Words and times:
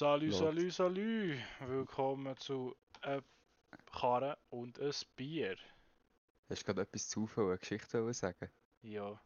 Salü, 0.00 0.32
salü, 0.32 0.70
salü. 0.70 1.38
Willkommen 1.60 2.34
zu 2.38 2.74
äh, 3.02 3.20
Karre 3.92 4.38
und 4.48 4.80
ein 4.80 4.92
Bier. 5.14 5.58
Hast 6.48 6.62
du 6.62 6.66
gerade 6.66 6.80
etwas 6.80 7.06
zu 7.06 7.26
viel, 7.26 7.44
eine 7.44 7.58
Geschichte 7.58 8.14
sagen? 8.14 8.48
Ja. 8.80 9.20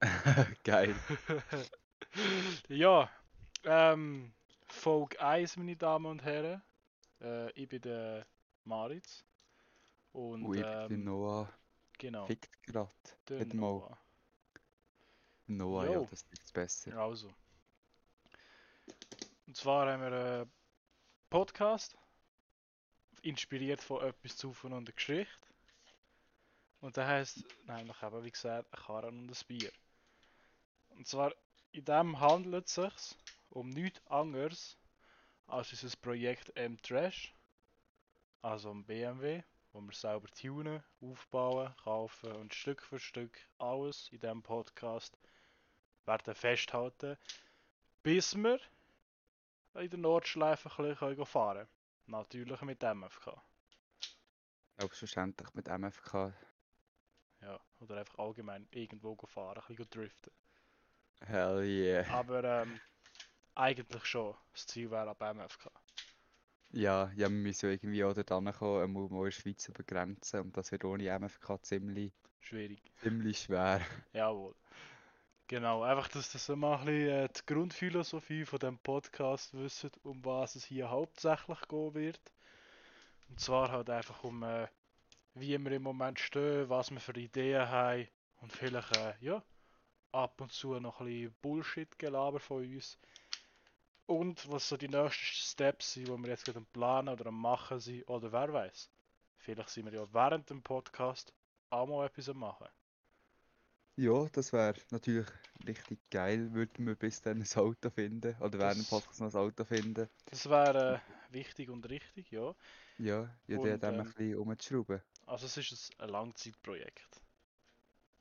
Geil. 0.62 0.94
ja, 2.68 3.10
ähm, 3.64 4.32
Folge 4.68 5.20
1, 5.20 5.56
meine 5.56 5.74
Damen 5.74 6.06
und 6.06 6.22
Herren. 6.22 6.62
Äh, 7.20 7.50
ich 7.60 7.68
bin 7.68 7.80
der 7.80 8.24
Maritz. 8.62 9.24
Und, 10.12 10.44
Und 10.44 10.54
ich 10.54 10.62
bin 10.62 11.00
ähm, 11.00 11.04
Noah. 11.06 11.52
genau, 11.98 12.26
Fickt 12.26 12.62
gerade. 12.62 12.92
Noah. 13.52 13.98
Noah, 15.48 15.84
ja, 15.86 15.92
Jo. 15.94 16.06
das 16.08 16.22
ist 16.30 16.52
besser. 16.52 16.96
Also. 16.98 17.34
Und 19.46 19.56
zwar 19.56 19.90
haben 19.92 20.00
wir 20.00 20.12
einen 20.12 20.52
Podcast, 21.28 21.96
inspiriert 23.22 23.82
von 23.82 24.02
etwas 24.02 24.36
zu 24.36 24.54
und 24.62 24.84
der 24.86 24.94
Geschichte. 24.94 25.48
Und 26.80 26.96
der 26.96 27.06
heißt 27.06 27.44
nämlich 27.66 28.02
eben, 28.02 28.24
wie 28.24 28.30
gesagt, 28.30 28.72
ein 28.72 28.84
Karren 28.84 29.18
und 29.20 29.30
ein 29.30 29.46
Bier. 29.46 29.72
Und 30.90 31.06
zwar, 31.06 31.34
in 31.72 31.84
dem 31.84 32.20
handelt 32.20 32.66
es 32.66 32.74
sich 32.74 33.16
um 33.50 33.70
nichts 33.70 34.06
anderes 34.06 34.76
als 35.46 35.72
unser 35.72 35.96
Projekt 35.96 36.56
M-Trash. 36.56 37.34
Also 38.42 38.70
um 38.70 38.84
BMW, 38.84 39.42
wo 39.72 39.80
wir 39.80 39.94
selber 39.94 40.28
tunen, 40.28 40.82
aufbauen, 41.00 41.74
kaufen 41.82 42.32
und 42.32 42.54
Stück 42.54 42.82
für 42.82 42.98
Stück 42.98 43.38
alles 43.58 44.08
in 44.10 44.20
diesem 44.20 44.42
Podcast 44.42 45.18
werden 46.04 46.34
festhalten, 46.34 47.16
bis 48.02 48.34
wir 48.36 48.60
in 49.74 49.90
der 49.90 49.98
Nordschleife 49.98 50.70
ein 50.78 50.94
bisschen 50.96 51.26
fahren. 51.26 51.66
Natürlich 52.06 52.60
mit 52.62 52.82
MFK. 52.82 53.40
Selbstverständlich 54.76 55.54
mit 55.54 55.68
MFK. 55.68 56.32
Ja, 57.40 57.60
oder 57.80 57.98
einfach 57.98 58.18
allgemein 58.18 58.66
irgendwo 58.70 59.16
fahren, 59.26 59.58
ein 59.58 59.66
bisschen 59.76 59.90
driften. 59.90 60.32
Hell 61.20 61.62
yeah. 61.64 62.08
Aber 62.12 62.44
ähm, 62.44 62.80
eigentlich 63.54 64.04
schon. 64.04 64.34
Das 64.52 64.66
Ziel 64.66 64.90
wäre 64.90 65.10
ab 65.10 65.20
MFK. 65.20 65.70
Ja, 66.70 67.10
ja, 67.12 67.28
wir 67.28 67.30
müssen 67.30 67.70
irgendwie 67.70 68.02
auch 68.04 68.14
dort 68.14 68.28
kommen, 68.28 68.82
einmal 68.82 69.08
mal 69.08 69.18
in 69.18 69.24
der 69.26 69.30
Schweiz 69.30 69.68
übergrenzen. 69.68 70.40
Und 70.40 70.56
das 70.56 70.72
wird 70.72 70.84
ohne 70.84 71.18
MFK 71.18 71.62
ziemlich, 71.62 72.12
Schwierig. 72.40 72.82
ziemlich 72.96 73.38
schwer. 73.38 73.80
Jawohl. 74.12 74.54
Genau, 75.46 75.82
einfach, 75.82 76.08
dass 76.08 76.32
das 76.32 76.48
mal 76.48 76.78
ein 76.78 76.86
bisschen 76.86 77.08
äh, 77.08 77.28
die 77.28 77.46
Grundphilosophie 77.46 78.46
von 78.46 78.58
dem 78.60 78.78
Podcast 78.78 79.52
wissen, 79.52 79.90
um 80.02 80.24
was 80.24 80.54
es 80.54 80.64
hier 80.64 80.88
hauptsächlich 80.88 81.60
gehen 81.68 81.94
wird. 81.94 82.32
Und 83.28 83.40
zwar 83.40 83.70
halt 83.70 83.90
einfach 83.90 84.24
um, 84.24 84.42
äh, 84.42 84.68
wie 85.34 85.58
wir 85.58 85.72
im 85.72 85.82
Moment 85.82 86.18
stehen, 86.18 86.70
was 86.70 86.90
wir 86.90 86.98
für 87.00 87.12
Ideen 87.12 87.68
haben 87.68 88.08
und 88.40 88.52
vielleicht, 88.52 88.96
äh, 88.96 89.14
ja, 89.20 89.42
ab 90.12 90.40
und 90.40 90.50
zu 90.50 90.80
noch 90.80 91.00
ein 91.00 91.06
bisschen 91.06 91.34
Bullshit-Gelaber 91.42 92.40
von 92.40 92.64
uns. 92.64 92.98
Und 94.06 94.50
was 94.50 94.68
so 94.68 94.78
die 94.78 94.88
nächsten 94.88 95.24
Steps 95.24 95.92
sind, 95.92 96.08
die 96.08 96.18
wir 96.22 96.28
jetzt 96.30 96.46
gerade 96.46 96.62
Planen 96.72 97.10
oder 97.10 97.26
am 97.26 97.38
Machen 97.38 97.80
sind, 97.80 98.08
oder 98.08 98.32
wer 98.32 98.50
weiß. 98.50 98.90
Vielleicht 99.36 99.68
sind 99.68 99.84
wir 99.92 100.00
ja 100.00 100.06
während 100.10 100.48
dem 100.48 100.62
Podcast 100.62 101.34
auch 101.68 101.86
mal 101.86 102.06
etwas 102.06 102.30
am 102.30 102.38
Machen. 102.38 102.68
Ja, 103.96 104.26
das 104.32 104.52
wäre 104.52 104.74
natürlich 104.90 105.26
richtig 105.66 106.00
geil, 106.10 106.52
würden 106.52 106.86
wir 106.86 106.96
bis 106.96 107.22
dann 107.22 107.40
ein 107.40 107.56
Auto 107.58 107.90
finden. 107.90 108.34
Oder 108.40 108.58
während 108.58 108.76
dem 108.76 108.80
Das- 108.80 108.90
Podcast 108.90 109.20
noch 109.20 109.32
ein 109.32 109.40
Auto 109.40 109.64
finden. 109.64 110.08
Das 110.26 110.48
wäre 110.50 111.00
äh, 111.30 111.34
wichtig 111.34 111.70
und 111.70 111.88
richtig, 111.88 112.30
ja. 112.32 112.54
Ja, 112.98 113.28
ja, 113.46 113.58
der 113.58 113.78
dann 113.78 113.94
ähm, 113.94 114.00
ein 114.00 114.06
bisschen 114.06 114.36
umzuschrauben. 114.38 115.00
Also 115.26 115.46
es 115.46 115.56
ist 115.56 116.00
ein 116.00 116.08
Langzeitprojekt. 116.08 117.20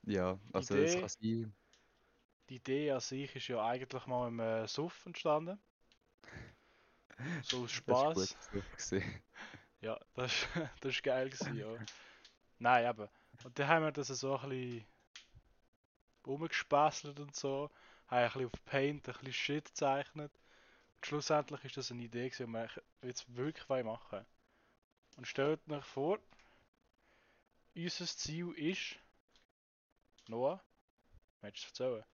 Ja, 0.03 0.39
also 0.51 0.75
es 0.75 0.91
Idee- 0.93 0.99
kann 0.99 1.09
sein. 1.09 1.53
Die 2.49 2.55
Idee 2.57 2.91
an 2.91 2.99
sich 2.99 3.35
ist 3.35 3.47
ja 3.47 3.65
eigentlich 3.65 4.05
mal 4.05 4.27
im 4.27 4.39
äh, 4.39 4.67
Suff 4.67 5.05
entstanden. 5.05 5.59
So 7.43 7.63
aus 7.63 7.63
Das 7.63 7.71
Spaß. 7.71 8.37
gewesen. 8.51 9.21
Ja, 9.81 9.99
das, 10.15 10.31
das 10.81 10.91
ist 10.95 11.03
geil 11.03 11.29
gewesen, 11.29 11.55
ja. 11.57 11.67
Nein, 12.59 12.89
eben. 12.89 13.07
Und 13.43 13.59
dann 13.59 13.67
haben 13.67 13.83
wir 13.85 13.91
das 13.91 14.07
so 14.07 14.37
ein 14.37 14.49
bisschen 14.49 14.85
rumgespässelt 16.25 17.19
und 17.19 17.35
so. 17.35 17.69
Haben 18.07 18.17
ein 18.17 18.31
bisschen 18.31 18.45
auf 18.45 18.65
Paint 18.65 19.07
ein 19.07 19.13
bisschen 19.13 19.33
Shit 19.33 19.65
gezeichnet. 19.65 20.31
Und 20.95 21.05
schlussendlich 21.05 21.63
ist 21.65 21.77
das 21.77 21.91
eine 21.91 22.03
Idee 22.03 22.29
die 22.29 22.47
wir 22.47 22.69
jetzt 23.01 23.35
wirklich 23.35 23.67
wollen 23.69 23.85
machen 23.85 24.25
Und 25.17 25.27
stellt 25.27 25.59
euch 25.69 25.85
vor, 25.85 26.19
unser 27.75 28.05
Ziel 28.05 28.51
ist... 28.51 28.95
Noah? 30.27 30.61
Möchtest 31.41 31.79
du 31.79 31.83
es 31.83 31.89
erzählen? 31.89 32.05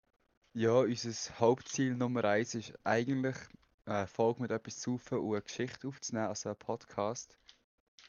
Ja, 0.54 0.72
unser 0.72 1.40
Hauptziel 1.40 1.96
Nummer 1.96 2.24
eins 2.26 2.56
ist 2.56 2.74
eigentlich, 2.84 3.38
eine 3.86 4.08
Folge 4.08 4.42
mit 4.42 4.52
etwas 4.52 4.80
zu 4.80 5.00
und 5.12 5.34
eine 5.34 5.42
Geschichte 5.42 5.88
aufzunehmen, 5.88 6.28
also 6.28 6.50
einen 6.50 6.58
Podcast. 6.58 7.38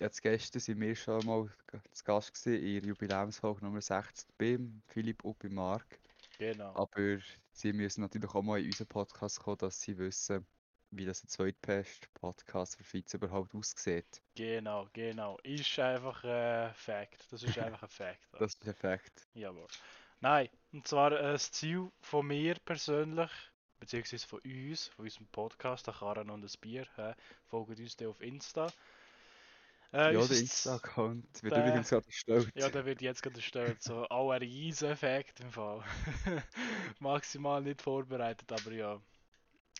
Jetzt 0.00 0.22
gestern 0.22 0.60
sind 0.60 0.80
wir 0.80 0.96
schon 0.96 1.26
mal 1.26 1.46
zu 1.92 2.04
Gast 2.04 2.32
gewesen 2.32 2.64
in 2.64 2.80
der 2.80 2.88
Jubiläumsfolge 2.88 3.62
Nummer 3.62 3.82
60 3.82 4.30
beim 4.38 4.80
Philipp 4.86 5.22
und 5.26 5.38
bei 5.38 5.50
Marc. 5.50 5.98
Genau. 6.38 6.74
Aber 6.74 7.18
sie 7.52 7.74
müssen 7.74 8.00
natürlich 8.00 8.34
auch 8.34 8.40
mal 8.40 8.58
in 8.60 8.66
unseren 8.66 8.86
Podcast 8.86 9.40
kommen, 9.40 9.58
dass 9.58 9.82
sie 9.82 9.98
wissen, 9.98 10.46
wie 10.90 11.04
das 11.04 11.22
ein 11.22 11.28
Zweitpest-Podcast 11.28 12.78
für 12.78 12.84
Fitz 12.84 13.12
überhaupt 13.12 13.54
aussieht. 13.54 14.22
Genau, 14.36 14.88
genau. 14.94 15.36
Ist 15.42 15.78
einfach 15.78 16.24
ein 16.24 16.72
Fact. 16.72 17.30
Das 17.30 17.42
ist 17.42 17.58
einfach 17.58 17.82
ein 17.82 17.88
Fact. 17.90 18.20
Das 18.38 18.54
ist 18.54 18.60
perfekt. 18.60 19.28
Jawohl. 19.34 19.66
Nein, 20.20 20.48
und 20.72 20.88
zwar 20.88 21.12
äh, 21.12 21.32
das 21.32 21.52
Ziel 21.52 21.92
von 22.00 22.26
mir 22.26 22.54
persönlich, 22.64 23.30
beziehungsweise 23.78 24.26
von 24.26 24.40
uns, 24.40 24.86
von 24.88 25.04
unserem 25.04 25.26
Podcast, 25.26 25.86
der 25.86 25.94
Karren 25.94 26.30
und 26.30 26.40
das 26.40 26.56
Bier, 26.56 26.86
hä, 26.96 27.12
folgt 27.44 27.78
uns 27.78 27.98
dann 27.98 28.08
auf 28.08 28.22
Insta. 28.22 28.72
Äh, 29.92 30.14
Ja, 30.14 30.24
der 30.26 30.38
Insta-Account 30.38 31.42
wird 31.42 31.52
der- 31.54 31.66
übrigens 31.66 31.88
gerade 31.90 32.06
erstellt. 32.06 32.50
Ja, 32.54 32.68
der 32.68 32.84
wird 32.84 33.02
jetzt 33.02 33.22
gerade 33.22 33.36
erstellt. 33.36 33.82
So, 33.82 34.06
auch 34.08 34.30
ein 34.30 34.40
riesen 34.40 34.90
Effekt 34.90 35.40
im 35.40 35.50
Fall. 35.50 35.82
Maximal 37.00 37.60
nicht 37.62 37.82
vorbereitet, 37.82 38.50
aber 38.52 38.72
ja. 38.72 39.00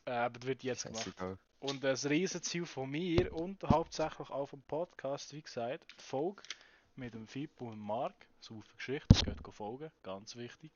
Äh, 0.06 0.10
aber 0.12 0.38
das 0.38 0.46
wird 0.48 0.62
jetzt 0.64 0.84
gemacht. 0.84 1.04
Scheißegal. 1.04 1.38
Und 1.60 1.84
das 1.84 2.08
Riesenziel 2.08 2.64
von 2.64 2.90
mir 2.90 3.32
und 3.34 3.62
hauptsächlich 3.64 4.30
auch 4.30 4.46
vom 4.46 4.62
Podcast, 4.62 5.32
wie 5.34 5.42
gesagt, 5.42 5.94
Folge 6.00 6.42
mit 6.96 7.14
dem 7.14 7.26
Fippo 7.26 7.68
und 7.68 7.78
Mark, 7.78 8.14
so 8.40 8.56
auf 8.56 8.76
Geschichte, 8.76 9.06
geht 9.24 9.54
folgen, 9.54 9.90
ganz 10.02 10.36
wichtig, 10.36 10.72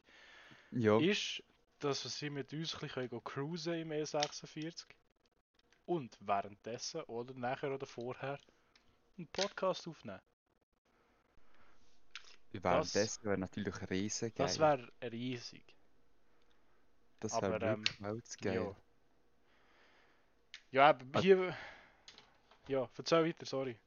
Ja, 0.71 0.99
ist, 1.01 1.43
dass 1.79 2.03
sie 2.03 2.29
mit 2.31 2.53
uns 2.53 2.75
ein 2.75 2.81
bisschen 2.89 3.25
cruisen 3.25 3.75
im 3.75 3.91
E46 3.93 4.85
und 5.87 6.17
währenddessen 6.21 7.01
oder 7.03 7.33
nachher 7.35 7.73
oder 7.75 7.87
vorher 7.87 8.39
einen 9.17 9.29
Podcast 9.29 9.87
aufnehmen. 9.89 10.21
wäre 13.25 13.39
natürlich 13.39 13.81
geil. 14.31 14.47
Das 14.47 14.59
wäre 14.59 14.89
riesig. 15.03 15.65
Das 17.21 17.41
wäre 17.41 17.57
aber, 17.57 17.67
ähm, 17.67 17.79
wirklich 17.79 18.01
weltgeil. 18.01 18.55
Ja. 18.55 18.77
Ja, 20.71 20.89
aber 20.89 21.21
hier. 21.21 21.57
Ja, 22.69 22.89
erzähl 22.97 23.25
weiter, 23.25 23.47
sorry. 23.47 23.79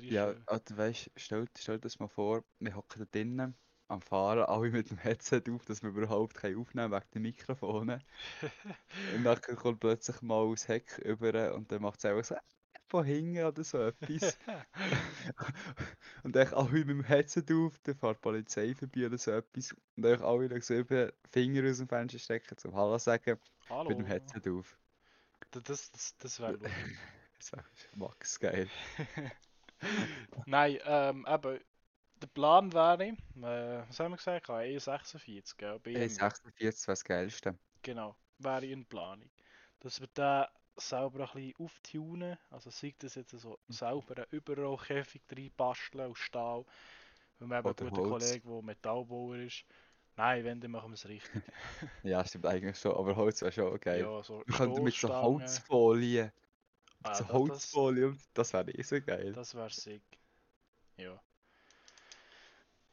Ja, 0.00 0.34
also, 0.46 0.76
weißt, 0.76 1.10
stell, 1.16 1.46
stell 1.56 1.76
dir 1.76 1.82
das 1.82 1.98
mal 1.98 2.08
vor, 2.08 2.44
wir 2.58 2.74
hocken 2.74 3.00
da 3.00 3.04
drinnen 3.10 3.54
am 3.88 4.00
Fahren, 4.02 4.40
alle 4.40 4.70
mit 4.70 4.90
dem 4.90 4.98
Headset 4.98 5.42
auf, 5.50 5.64
dass 5.64 5.82
wir 5.82 5.90
überhaupt 5.90 6.34
können 6.34 6.58
aufnehmen 6.58 6.92
wegen 6.92 7.10
den 7.14 7.22
Mikrofonen. 7.22 8.02
und 9.14 9.24
dann 9.24 9.40
kommt 9.40 9.80
plötzlich 9.80 10.20
mal 10.22 10.50
das 10.50 10.68
Heck 10.68 10.98
über 10.98 11.54
und 11.54 11.70
dann 11.72 11.82
macht 11.82 11.98
es 11.98 12.04
einfach 12.04 12.24
so 12.24 12.36
von 12.88 13.04
hinten 13.04 13.44
oder 13.44 13.64
so 13.64 13.78
etwas. 13.78 14.38
und 16.22 16.34
dann 16.34 16.52
alle 16.54 16.70
mit 16.70 16.88
dem 16.88 17.04
Headset 17.04 17.44
auf, 17.52 17.78
dann 17.80 17.94
fährt 17.94 18.16
die 18.16 18.20
Polizei 18.20 18.74
vorbei 18.74 19.06
oder 19.06 19.18
so 19.18 19.32
etwas. 19.32 19.72
Und 19.96 20.02
dann 20.02 20.22
alle 20.22 20.60
so 20.60 20.74
über 20.74 21.12
Finger 21.30 21.68
aus 21.68 21.78
dem 21.78 21.88
Fenster 21.88 22.18
stecken 22.18 22.56
zum 22.56 22.74
Hallo 22.74 22.98
sagen, 22.98 23.38
Hallo. 23.68 23.90
mit 23.90 23.98
dem 23.98 24.06
Headset 24.06 24.50
auf. 24.50 24.78
Das, 25.50 25.90
das, 25.90 26.16
das 26.16 26.40
wäre 26.40 26.52
lustig. 26.56 26.98
Das 27.38 27.52
wäre 27.52 27.64
max 27.94 28.40
geil. 28.40 28.68
Nein, 30.46 30.78
ähm, 30.84 31.24
eben, 31.28 31.60
der 32.20 32.26
Plan 32.26 32.72
wäre, 32.72 33.04
äh, 33.04 33.88
was 33.88 34.00
haben 34.00 34.12
wir 34.12 34.16
gesagt? 34.16 34.50
Ah, 34.50 34.58
E46, 34.58 35.56
gell? 35.56 35.78
BMW. 35.78 36.00
Hey, 36.00 36.08
46 36.08 36.60
wäre 36.60 36.72
das 36.92 37.04
Geilste. 37.04 37.58
Genau, 37.82 38.16
wäre 38.38 38.66
in 38.66 38.86
Planung. 38.86 39.30
Dass 39.78 40.00
wir 40.00 40.08
da 40.14 40.50
selber 40.78 41.20
ein 41.34 41.34
bisschen 41.34 41.54
auftunen, 41.66 42.38
also 42.50 42.70
sei 42.70 42.94
das 42.98 43.14
jetzt 43.16 43.30
so 43.32 43.58
selber 43.68 44.16
einen 44.16 44.26
Überrollkäfig 44.30 45.22
reinbasteln 45.30 46.10
aus 46.10 46.18
Stahl, 46.18 46.64
weil 47.38 47.48
wir 47.48 47.56
haben 47.56 47.66
einen 47.68 47.76
guten. 47.76 48.02
Kollegen, 48.02 48.48
der 48.50 48.62
Metallbauer 48.62 49.36
ist. 49.36 49.64
Nein, 50.16 50.44
wenn, 50.44 50.60
dann 50.60 50.70
machen 50.72 50.90
wir 50.90 50.94
es 50.94 51.08
richtig. 51.08 51.42
Ja, 52.02 52.24
stimmt 52.24 52.46
eigentlich 52.46 52.78
schon, 52.78 52.92
aber 52.96 53.16
Holz 53.16 53.40
wäre 53.42 53.52
schon 53.52 53.78
geil. 53.80 54.00
Ja, 54.00 54.22
so 54.22 54.42
Wir 54.46 54.54
könnten 54.56 54.82
mit 54.82 54.94
so. 54.94 55.08
Holzfolie 55.08 56.32
Ah, 57.02 57.22
so 57.24 57.24
das, 57.24 57.32
Holzfolie, 57.32 58.06
und 58.08 58.20
das 58.34 58.52
wäre 58.52 58.70
eh 58.72 58.82
so 58.82 59.00
geil. 59.00 59.32
das 59.34 59.54
wäre 59.54 59.70
sick. 59.70 60.02
Ja. 60.96 61.22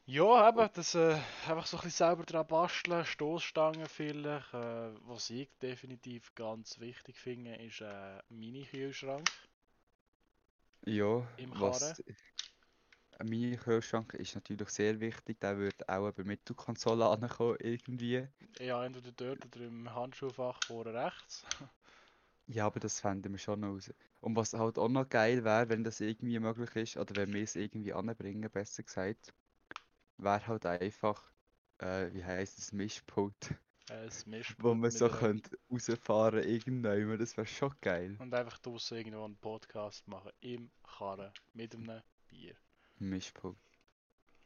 Ja, 0.06 0.48
eben, 0.48 0.68
das 0.74 0.94
äh, 0.94 1.18
einfach 1.48 1.66
so 1.66 1.76
ein 1.76 1.82
bisschen 1.82 2.06
selber 2.06 2.24
dran 2.24 2.46
basteln, 2.46 3.04
Stoßstangen 3.04 3.86
vielleicht. 3.86 4.54
Äh, 4.54 4.92
was 5.06 5.30
ich 5.30 5.48
definitiv 5.60 6.34
ganz 6.34 6.78
wichtig 6.80 7.16
finde, 7.18 7.56
ist 7.56 7.80
äh, 7.80 7.84
ein 7.84 8.38
Mini-Kühlschrank. 8.38 9.28
Ja, 10.86 11.26
Im 11.38 11.50
was 11.60 12.02
ein 13.18 13.28
Mini-Kühlschrank 13.28 14.14
ist 14.14 14.34
natürlich 14.36 14.68
sehr 14.68 15.00
wichtig. 15.00 15.40
Der 15.40 15.58
wird 15.58 15.88
auch 15.88 16.12
bei 16.12 16.22
Mittelkonsole 16.24 17.06
ankommen 17.06 17.56
irgendwie. 17.60 18.28
Ja, 18.60 18.84
entweder 18.84 19.12
dort 19.12 19.46
oder 19.46 19.64
im 19.66 19.94
Handschuhfach 19.94 20.60
vorne 20.62 20.92
rechts. 20.94 21.44
Ja, 22.48 22.66
aber 22.66 22.80
das 22.80 23.00
fänden 23.00 23.32
wir 23.32 23.38
schon 23.38 23.60
noch 23.60 23.68
raus. 23.68 23.92
Und 24.20 24.34
was 24.36 24.52
halt 24.54 24.78
auch 24.78 24.88
noch 24.88 25.08
geil 25.08 25.44
wäre, 25.44 25.68
wenn 25.68 25.84
das 25.84 26.00
irgendwie 26.00 26.38
möglich 26.40 26.74
ist, 26.76 26.96
oder 26.96 27.14
wenn 27.16 27.32
wir 27.32 27.42
es 27.42 27.56
irgendwie 27.56 27.92
anbringen, 27.92 28.50
besser 28.50 28.82
gesagt, 28.82 29.32
wäre 30.18 30.46
halt 30.46 30.66
einfach, 30.66 31.30
äh, 31.78 32.12
wie 32.12 32.24
heisst 32.24 32.58
es, 32.58 32.72
Mischpult, 32.72 33.50
Äh, 33.88 34.04
das 34.06 34.26
Mischpult 34.26 34.64
wo 34.64 34.74
man 34.74 34.90
so 34.90 35.08
könnte 35.08 35.58
rausfahren 35.70 36.42
irgendwann. 36.42 37.18
Das 37.18 37.36
wäre 37.36 37.46
schon 37.46 37.74
geil. 37.80 38.16
Und 38.18 38.34
einfach 38.34 38.58
draussen 38.58 38.98
irgendwo 38.98 39.24
einen 39.24 39.36
Podcast 39.36 40.06
machen. 40.08 40.32
Im 40.40 40.70
Karren. 40.82 41.32
Mit 41.52 41.74
einem 41.74 42.02
Bier. 42.28 42.54
Mischpult. 42.98 43.56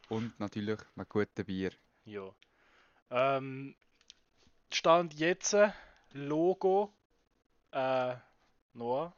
Und 0.09 0.39
natürlich 0.41 0.81
mit 0.97 1.09
gutem 1.09 1.45
Bier. 1.47 1.73
Ja. 2.05 2.35
Ähm, 3.11 3.75
Stand 4.73 5.15
jetzt, 5.15 5.57
Logo, 6.13 6.93
äh, 7.73 8.17
Noah, 8.73 9.15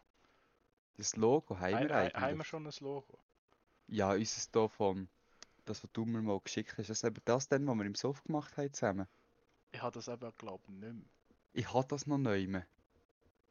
Das 0.97 1.17
Logo 1.17 1.59
haben 1.59 1.89
wir 1.89 1.95
eigentlich. 1.95 2.15
haben 2.23 2.37
wir 2.39 2.45
schon 2.45 2.67
ein 2.67 2.73
Logo? 2.81 3.19
Ja, 3.87 4.13
unseres 4.13 4.51
hier 4.53 4.69
vom, 4.69 5.09
das, 5.65 5.83
was 5.83 5.91
du 5.93 6.05
mir 6.05 6.23
mal 6.23 6.41
geschickt 6.41 6.77
hast, 6.79 6.91
das 6.91 7.05
eben 7.05 7.21
das 7.25 7.49
dann, 7.49 7.67
was 7.67 7.77
wir 7.77 7.85
im 7.85 7.95
Soft 7.95 8.25
gemacht 8.25 8.57
haben 8.57 8.73
zusammen. 8.73 9.07
Ich 9.73 9.81
habe 9.83 9.93
das 9.93 10.09
eben, 10.09 10.31
glaube 10.37 10.63
ich, 10.67 10.75
nicht 10.75 10.93
mehr. 10.95 11.05
Ich 11.55 11.73
habe 11.73 11.87
das 11.89 12.07
noch 12.07 12.19
nicht 12.19 12.49
mehr. 12.49 12.67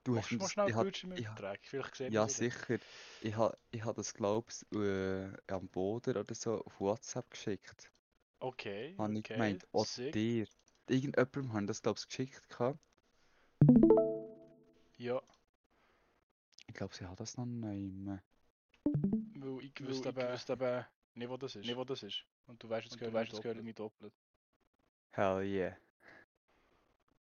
Du 0.03 0.13
Machst 0.15 0.31
hast 0.31 0.39
mal 0.39 0.49
schnell 0.49 0.69
ich 0.69 0.75
Bildschirm 0.75 1.11
ich 1.13 1.19
übertragen? 1.25 1.61
Vielleicht 1.63 1.95
sehen 1.95 2.11
Ja, 2.13 2.27
sicher. 2.27 2.79
Ich 3.21 3.35
habe 3.35 3.57
ich 3.69 3.85
ha 3.85 3.93
das, 3.93 4.13
glaube 4.13 4.47
ich, 4.49 4.77
äh, 4.77 5.31
am 5.53 5.67
Boden 5.67 6.17
oder 6.17 6.33
so 6.33 6.63
auf 6.65 6.79
WhatsApp 6.79 7.29
geschickt. 7.29 7.91
Okay, 8.39 8.95
Habe 8.97 9.13
ich 9.13 9.19
okay, 9.19 9.33
gemeint, 9.33 9.67
auch 9.71 9.85
sick. 9.85 10.13
dir. 10.13 10.47
Irgendjemandem 10.87 11.53
haben 11.53 11.67
das, 11.67 11.81
glaube 11.83 11.99
ich, 11.99 12.07
geschickt. 12.07 12.49
gehabt. 12.49 12.79
Ja, 14.97 15.21
Ich 16.67 16.73
glaube, 16.73 16.95
sie 16.95 17.05
hat 17.05 17.19
das 17.19 17.37
noch 17.37 17.45
nicht 17.45 17.93
mehr. 17.93 18.23
weil 19.35 19.59
ich 19.63 19.71
ich 19.79 19.87
wüsste 19.87 20.09
eben 20.09 20.85
nicht, 21.13 21.29
wo 21.29 21.37
das 21.37 21.55
ist. 21.55 21.65
nicht, 21.65 21.75
wo 21.77 21.83
das 21.83 22.03
ist. 22.03 22.25
Und 22.47 22.61
du 22.63 22.69
weißt, 22.69 22.87
es 22.87 22.97
gehört 22.97 23.13
weißt, 23.13 23.31
nicht 23.31 23.37
es 23.37 23.41
gehört 23.41 23.57
doppelt. 23.57 23.65
nicht 23.65 23.79
doppelt. 23.79 24.13
Hell 25.11 25.43
yeah. 25.43 25.77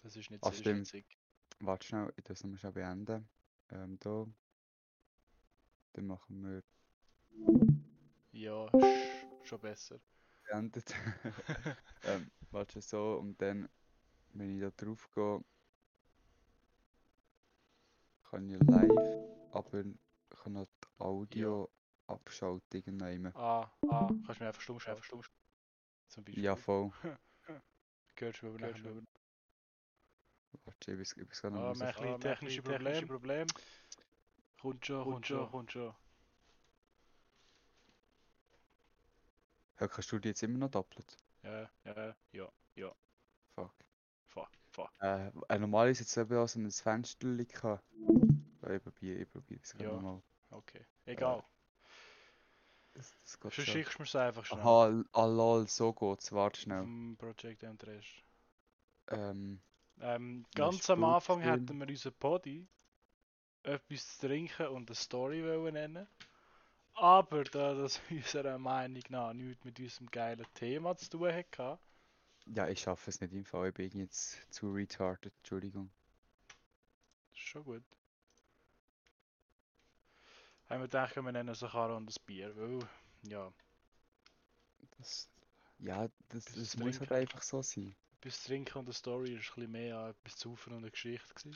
Das 0.04 0.16
ist 0.16 0.30
nicht 0.30 0.44
so 0.44 0.50
das 0.52 0.60
nicht 0.66 0.86
sick. 0.88 1.06
Warte 1.60 1.88
schnell, 1.88 2.14
ich 2.18 2.24
das 2.24 2.44
nochmal 2.44 2.60
schon 2.60 2.74
beenden. 2.74 3.30
Ähm, 3.72 3.98
da. 4.00 4.26
Dann 5.94 6.08
machen 6.08 6.44
wir 6.44 6.64
Ja, 8.32 8.66
sch- 8.68 9.46
schon 9.46 9.60
besser. 9.60 10.00
beendet. 10.46 10.94
ähm, 12.04 12.30
warte 12.52 12.82
so 12.82 13.16
und 13.18 13.42
dann, 13.42 13.68
wenn 14.34 14.56
ich 14.56 14.62
da 14.62 14.70
drauf 14.72 15.10
gehe, 15.16 15.44
kann 18.30 18.50
ich 18.50 18.60
live, 18.68 18.92
aber 19.52 19.80
ich 19.82 19.96
kann 20.44 20.58
auch 20.58 20.68
die 20.68 21.02
Audio 21.02 21.70
abschalten 22.08 22.84
irgendwann. 23.00 23.34
Ah, 23.36 23.70
ah, 23.90 24.08
kannst 24.26 24.40
du 24.40 24.44
mir 24.44 24.48
einfach 24.48 24.62
stumm 24.62 24.80
schreiben, 24.80 25.04
stumm 25.04 25.22
Zum 26.08 26.24
Beispiel. 26.24 26.44
Ja, 26.44 26.56
voll. 26.56 26.92
Gehörst 28.16 28.42
du 28.42 28.48
mir 28.48 28.74
du 28.74 28.90
nicht. 28.90 29.08
Warte, 30.66 30.92
ich 30.94 31.00
weiß 31.00 31.42
gar 31.42 31.52
nicht, 31.52 31.58
Ah, 31.58 31.72
ich... 31.72 31.96
haben 31.96 32.06
ein 32.06 32.20
bisschen 32.20 32.22
technische 32.22 32.62
Probleme. 32.62 33.08
Problem. 33.08 33.48
Kommt 34.62 34.86
schon, 34.86 35.04
kommt 35.04 35.28
schon, 35.28 35.52
kommt 35.52 35.72
schon. 35.72 35.94
Ja, 39.80 39.88
kannst 39.88 40.12
du 40.12 40.20
die 40.20 40.30
jetzt 40.30 40.42
immer 40.44 40.58
noch 40.58 40.72
doppelt? 40.72 41.18
Ja, 41.44 41.70
ja, 41.86 42.14
ja. 42.76 42.92
Fuck. 43.56 43.74
Fuck, 44.28 44.50
fuck. 44.72 44.92
Äh, 45.02 45.32
äh, 45.50 45.60
normal 45.60 45.90
ist 45.90 46.00
jetzt 46.00 46.18
eben 46.18 46.36
auch 46.38 46.48
so 46.48 46.60
ein 46.60 46.72
Fenster 46.72 47.36
gehabt. 47.36 47.84
Ja, 48.64 48.72
ich 48.72 48.84
probiere, 48.84 49.20
ich 49.20 49.30
probiere 49.30 49.60
es 49.62 49.74
Ja. 49.74 49.78
gerade 49.80 49.96
nochmal. 49.96 50.22
Okay. 50.50 50.86
Egal. 51.06 51.44
Das, 52.98 53.16
das 53.24 53.40
geht 53.40 53.54
Sonst 53.56 53.68
schickst 53.68 53.98
du 53.98 54.04
mir 54.04 54.06
es 54.08 54.16
einfach 54.16 54.46
schnell. 54.46 54.74
Aha, 54.74 54.88
l- 54.88 55.06
ah 55.14 55.66
so 55.68 55.94
geht's. 55.94 56.34
Warte 56.34 56.60
schnell. 56.60 56.90
dem 56.90 57.16
Project 57.20 57.64
M3. 57.64 58.00
Ähm, 59.10 59.60
Ähm, 60.02 60.44
ganz 60.56 60.90
am 60.90 61.04
Anfang 61.04 61.40
Spurgefühl. 61.40 61.40
hätten 61.42 61.78
wir 61.80 61.88
unseren 61.88 62.14
Poddy 62.16 62.68
etwas 63.64 64.18
zu 64.20 64.28
trinken 64.28 64.68
und 64.70 64.90
eine 64.90 64.96
Story 64.96 65.44
wollen 65.44 65.76
nennen. 65.76 66.08
Aber 66.96 67.44
da 67.46 67.76
das 67.76 68.02
unserer 68.12 68.58
Meinung 68.60 69.04
nach 69.10 69.34
nichts 69.34 69.66
mit 69.66 69.80
unserem 69.80 70.12
geilen 70.12 70.48
Thema 70.56 70.98
zu 70.98 71.10
tun 71.10 71.34
hatte, 71.34 71.80
ja, 72.48 72.68
ich 72.68 72.82
schaffe 72.82 73.10
es 73.12 73.22
nicht 73.22 73.34
im 73.34 73.46
Fall. 73.46 73.70
Ich 73.70 73.74
bin 73.76 73.92
jetzt 74.00 74.40
zu 74.52 74.72
retarded. 74.72 75.34
Entschuldigung. 75.38 75.92
schon 77.34 77.64
gut. 77.64 77.84
Haben 80.70 80.80
wir 80.82 80.88
gedacht, 80.88 81.16
wir 81.16 81.24
nennen 81.32 81.50
es 81.50 81.64
ein 81.64 81.70
Karre 81.70 81.96
und 81.96 82.10
ein 82.10 82.26
Bier, 82.26 82.56
weil, 82.56 82.88
ja, 83.24 83.52
Das, 84.98 85.30
ja, 85.80 86.08
das, 86.30 86.46
Bis 86.46 86.56
das 86.56 86.70
zu 86.72 86.80
muss 86.80 87.00
halt 87.00 87.12
einfach 87.12 87.42
so 87.42 87.62
sein. 87.62 87.96
zu 88.22 88.30
trinken 88.30 88.78
und 88.80 88.86
eine 88.86 88.94
Story 88.94 89.34
ist 89.36 89.50
ein 89.52 89.56
bisschen 89.56 89.72
mehr 89.72 89.98
als 89.98 90.18
etwas 90.18 90.36
zu 90.36 90.58
und 90.68 90.74
eine 90.74 90.92
Geschichte 90.92 91.34
gewesen. 91.34 91.56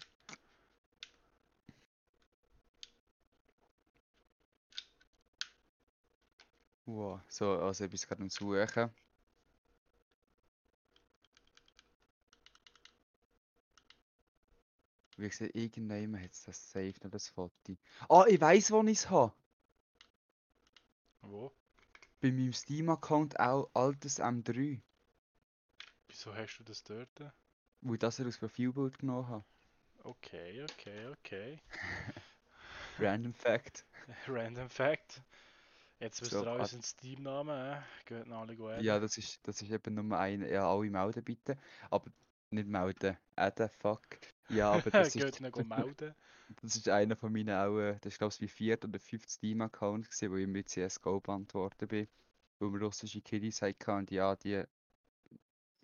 Wow. 6.86 7.22
So, 7.30 7.60
also 7.60 7.86
ich 7.86 7.90
bin 7.90 8.00
gerade 8.00 8.22
am 8.22 8.30
Suchen. 8.30 8.92
Wie 15.22 15.30
gesagt, 15.30 15.56
irgendjemand 15.56 16.24
hat 16.24 16.32
das 16.48 16.72
safe 16.72 16.96
noch 17.04 17.12
das 17.12 17.30
Foto. 17.30 17.78
Ah, 18.10 18.26
ich 18.28 18.42
weiss, 18.42 18.72
wo 18.72 18.82
ich 18.84 18.98
es 18.98 19.10
habe. 19.10 19.32
Wo? 21.22 21.52
Bei 22.20 22.32
meinem 22.32 22.54
Steam-Account 22.54 23.40
auch 23.40 23.70
altes 23.76 24.20
M3. 24.20 24.82
Wieso 26.08 26.36
hast 26.36 26.58
du 26.58 26.64
das 26.64 26.84
dort? 26.84 27.34
Wo 27.82 27.94
ich 27.94 28.00
das 28.00 28.20
aus 28.20 28.38
Profilbild 28.38 28.98
genommen 28.98 29.28
habe. 29.28 29.46
Okay, 30.04 30.64
okay, 30.64 31.08
okay. 31.08 31.60
Random 33.00 33.34
Fact. 33.34 33.86
Random 34.28 34.70
Fact. 34.70 35.22
Jetzt 36.00 36.22
wisst 36.22 36.32
So, 36.32 36.44
ihr 36.44 36.48
ah. 36.48 36.56
unseren 36.56 36.82
Steam-Namen, 36.82 37.74
äh? 37.76 37.82
Geht 38.06 38.26
noch 38.26 38.42
alle 38.42 38.56
gut. 38.56 38.82
Ja, 38.82 39.00
das 39.00 39.20
ist, 39.20 39.40
das 39.48 39.62
ist 39.62 39.70
eben 39.70 39.94
nur 39.94 40.18
ein, 40.18 40.48
ja, 40.50 40.68
alle 40.68 40.90
melden 40.90 41.24
bitte. 41.24 41.60
Aber 41.92 42.10
nicht 42.50 42.68
melden, 42.68 43.18
adden, 43.36 43.70
fuck. 43.70 44.08
Ja, 44.54 44.72
aber 44.72 44.82
das 44.92 45.14
Geht 45.14 45.24
ist, 45.24 45.42
noch 45.42 45.52
go 45.52 45.64
melden. 45.64 46.14
das 46.62 46.76
ist 46.76 46.90
einer 46.90 47.16
von 47.16 47.32
meinen 47.32 47.50
auch, 47.50 47.80
äh, 47.80 47.98
das 48.02 48.14
ist 48.14 48.20
glaube 48.20 48.34
ich 48.34 48.42
mein 48.42 48.50
vierter 48.50 48.88
oder 48.88 49.00
fünfter 49.00 49.30
Steam-Account 49.30 50.10
gewesen, 50.10 50.32
wo 50.32 50.36
ich 50.36 50.48
mit 50.48 50.70
CSGO 50.70 51.20
beantwortet 51.20 51.90
bin. 51.90 52.08
Weil 52.60 52.74
wir 52.74 52.82
russische 52.82 53.22
Kiddies 53.22 53.62
hatten 53.62 53.92
und 53.92 54.12
ja, 54.12 54.36
die, 54.36 54.64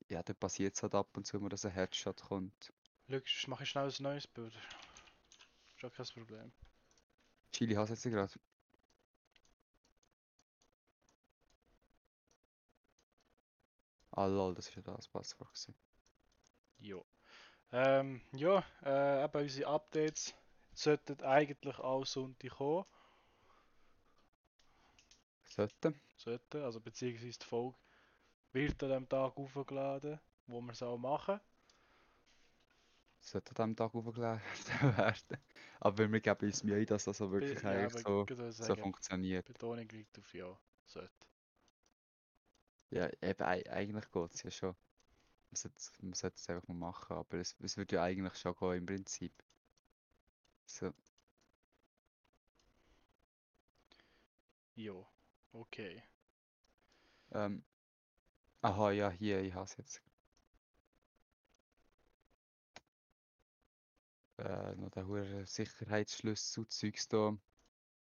ja, 0.09 0.23
da 0.23 0.33
passiert 0.33 0.75
es 0.75 0.83
halt 0.83 0.95
ab 0.95 1.15
und 1.15 1.25
zu, 1.25 1.39
mal, 1.39 1.49
dass 1.49 1.65
ein 1.65 1.71
Headshot 1.71 2.21
kommt. 2.21 2.73
Schau, 3.09 3.49
mache 3.49 3.63
ich 3.63 3.69
schnell 3.69 3.87
ein 3.87 4.03
neues 4.03 4.27
Bild. 4.27 4.53
Schon 5.77 5.91
kein 5.91 6.05
Problem. 6.05 6.51
Chili 7.51 7.75
hast 7.75 7.89
jetzt 7.89 8.03
gerade. 8.03 8.33
Ah 14.11 14.25
lol, 14.25 14.55
das 14.55 14.67
ist 14.67 14.75
ja 14.75 14.81
das 14.81 15.07
Passwort 15.07 15.49
gewesen. 15.53 15.75
Jo. 16.79 17.05
Ähm, 17.71 18.21
ja, 18.33 18.61
äh, 18.83 19.23
eben 19.23 19.41
unsere 19.43 19.69
Updates 19.69 20.33
sollten 20.73 21.21
eigentlich 21.23 21.79
alle 21.79 22.05
Sonntag 22.05 22.51
kommen. 22.51 22.85
Sollten. 25.45 25.99
Sollten, 26.17 26.63
also 26.63 26.81
beziehungsweise 26.81 27.39
die 27.39 27.45
Folge 27.45 27.77
wird 28.53 28.83
an 28.83 28.89
dem 28.91 29.09
Tag 29.09 29.37
aufgeladen, 29.37 30.19
wo 30.47 30.61
wir 30.61 30.73
es 30.73 30.83
auch 30.83 30.97
machen. 30.97 31.39
Sollte 33.19 33.51
an 33.51 33.55
diesem 33.55 33.75
Tag 33.75 33.93
aufgeladen 33.95 34.41
werden. 34.97 35.37
Aber 35.79 36.11
wir 36.11 36.19
geben 36.19 36.45
uns 36.47 36.63
Mühe, 36.63 36.85
dass 36.85 37.03
das 37.05 37.17
so 37.17 37.31
wirklich 37.31 37.63
ja, 37.63 37.69
eigentlich 37.69 37.85
aber 37.85 37.99
so, 37.99 38.27
so 38.59 38.75
funktioniert. 38.75 39.45
Betonung 39.45 39.87
liegt 39.89 40.17
auf 40.19 40.33
ja. 40.33 40.57
Sollte. 40.85 41.27
Ja, 42.89 43.09
eben, 43.21 43.43
ei- 43.45 43.69
eigentlich 43.71 44.11
geht 44.11 44.33
es 44.33 44.43
ja 44.43 44.51
schon. 44.51 44.75
Man 45.51 46.13
sollte, 46.13 46.35
es 46.37 46.49
einfach 46.49 46.67
mal 46.69 46.73
machen, 46.75 47.17
aber 47.17 47.37
es, 47.39 47.55
es 47.61 47.77
würde 47.77 47.95
ja 47.97 48.03
eigentlich 48.03 48.35
schon 48.37 48.55
gehen 48.55 48.73
im 48.77 48.85
Prinzip. 48.85 49.33
So, 50.67 50.93
Jo, 54.77 55.05
okay. 55.53 56.03
Ähm, 57.31 57.63
aha, 58.61 58.91
ja, 58.91 59.09
hier, 59.11 59.41
ich 59.41 59.53
habe 59.55 59.65
es 59.65 59.77
jetzt. 59.77 60.01
Äh, 64.39 64.73
noch 64.77 64.89
den 64.89 65.05
hohen 65.07 65.45
Sicherheitsschlüssel 65.45 66.67
Zeugs 66.69 67.07
da 67.07 67.37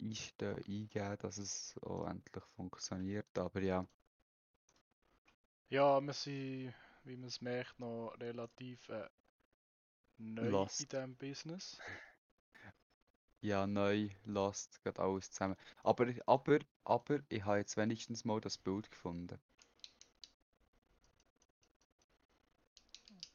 einstellen, 0.01 0.59
eingeben, 0.67 1.19
dass 1.21 1.39
es 1.39 1.77
auch 1.83 2.07
endlich 2.09 2.45
funktioniert. 2.57 3.39
Aber 3.39 3.61
ja, 3.63 3.87
Ja, 5.69 6.01
wir 6.01 6.13
sind, 6.15 6.73
wie 7.05 7.17
man 7.17 7.29
es 7.29 7.41
merkt, 7.41 7.79
noch 7.79 8.15
relativ 8.19 8.89
äh, 8.89 9.09
neu 10.19 10.47
in 10.47 10.51
Lost. 10.53 10.93
diesem 10.93 11.17
Business. 11.17 11.79
ja, 13.41 13.67
neu, 13.67 14.11
lost, 14.25 14.83
geht 14.85 14.99
alles 14.99 15.31
zusammen. 15.31 15.57
Aber, 15.83 16.13
aber, 16.27 16.59
aber, 16.85 17.21
ich 17.29 17.45
habe 17.45 17.59
jetzt 17.59 17.77
wenigstens 17.77 18.25
mal 18.25 18.41
das 18.41 18.59
Bild 18.59 18.91
gefunden. 18.91 19.39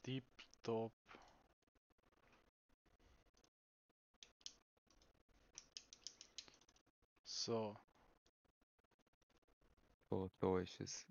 Deep 0.06 0.24
Top. 0.62 0.92
So, 7.24 7.76
So, 10.10 10.28
da 10.40 10.58
ist 10.58 10.80
es. 10.80 11.06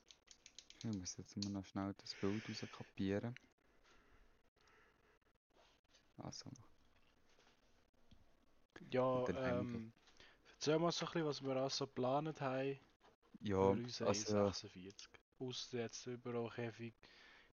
Ich 0.84 0.94
muss 0.94 1.18
jetzt 1.18 1.36
mal 1.38 1.50
noch 1.50 1.66
schnell 1.66 1.94
das 2.02 2.16
Bild 2.16 2.48
rauskopieren. 2.48 3.36
Also, 6.18 6.50
ja, 8.92 9.28
ähm, 9.30 9.92
erzähl 10.54 10.80
mal 10.80 10.92
so 10.92 11.06
ein 11.06 11.12
bisschen, 11.12 11.26
was 11.26 11.44
wir 11.44 11.56
auch 11.58 11.70
so 11.70 11.86
geplant 11.86 12.40
haben 12.42 12.80
für 13.40 13.48
ja, 13.48 13.58
unsere 13.58 14.10
also, 14.10 14.38
E46. 14.38 15.08
Ausser 15.40 15.78
jetzt 15.78 16.06
überall 16.08 16.50
Käfig, 16.50 16.94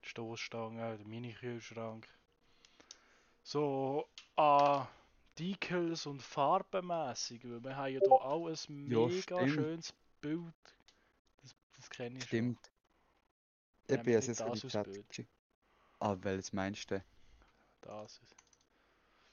die 0.03 0.09
Stoßstange, 0.09 0.97
der 0.97 1.07
Mini-Kühlschrank. 1.07 2.09
So 3.43 4.09
an 4.37 4.87
Decals 5.39 6.07
und 6.07 6.23
Farbenmässig, 6.23 7.45
weil 7.45 7.63
wir 7.63 7.77
haben 7.77 7.93
ja 7.93 8.01
hier 8.01 8.13
auch 8.13 8.47
ein 8.49 8.89
Ja, 8.89 9.07
mega 9.07 9.23
stimmt. 9.23 9.51
schönes 9.51 9.95
Bild. 10.21 10.55
Das, 11.43 11.55
das 11.77 11.91
kenne 11.91 12.19
ich 12.19 12.29
schon. 12.29 12.57
Ich 13.87 14.03
bin 14.03 14.15
jetzt 14.15 14.29
in 14.29 14.35
Chat 14.35 15.09
geschickt. 15.09 15.29
Ah, 16.01 16.17
welches 16.21 16.53
meinst 16.53 16.91
du? 16.91 17.03
Das 17.83 18.19
ist. 18.23 18.35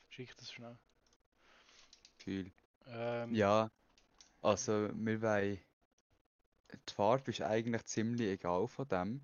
Schick 0.09 0.35
das 0.37 0.51
schnell. 0.51 0.77
Gefühl. 2.17 2.51
Ähm, 2.87 3.33
Ja, 3.35 3.71
also 4.41 4.89
wir 4.93 5.21
wollen. 5.21 5.59
Die 6.73 6.93
Farbe 6.93 7.31
ist 7.31 7.41
eigentlich 7.41 7.83
ziemlich 7.85 8.27
egal 8.27 8.67
von 8.67 8.87
dem. 8.87 9.21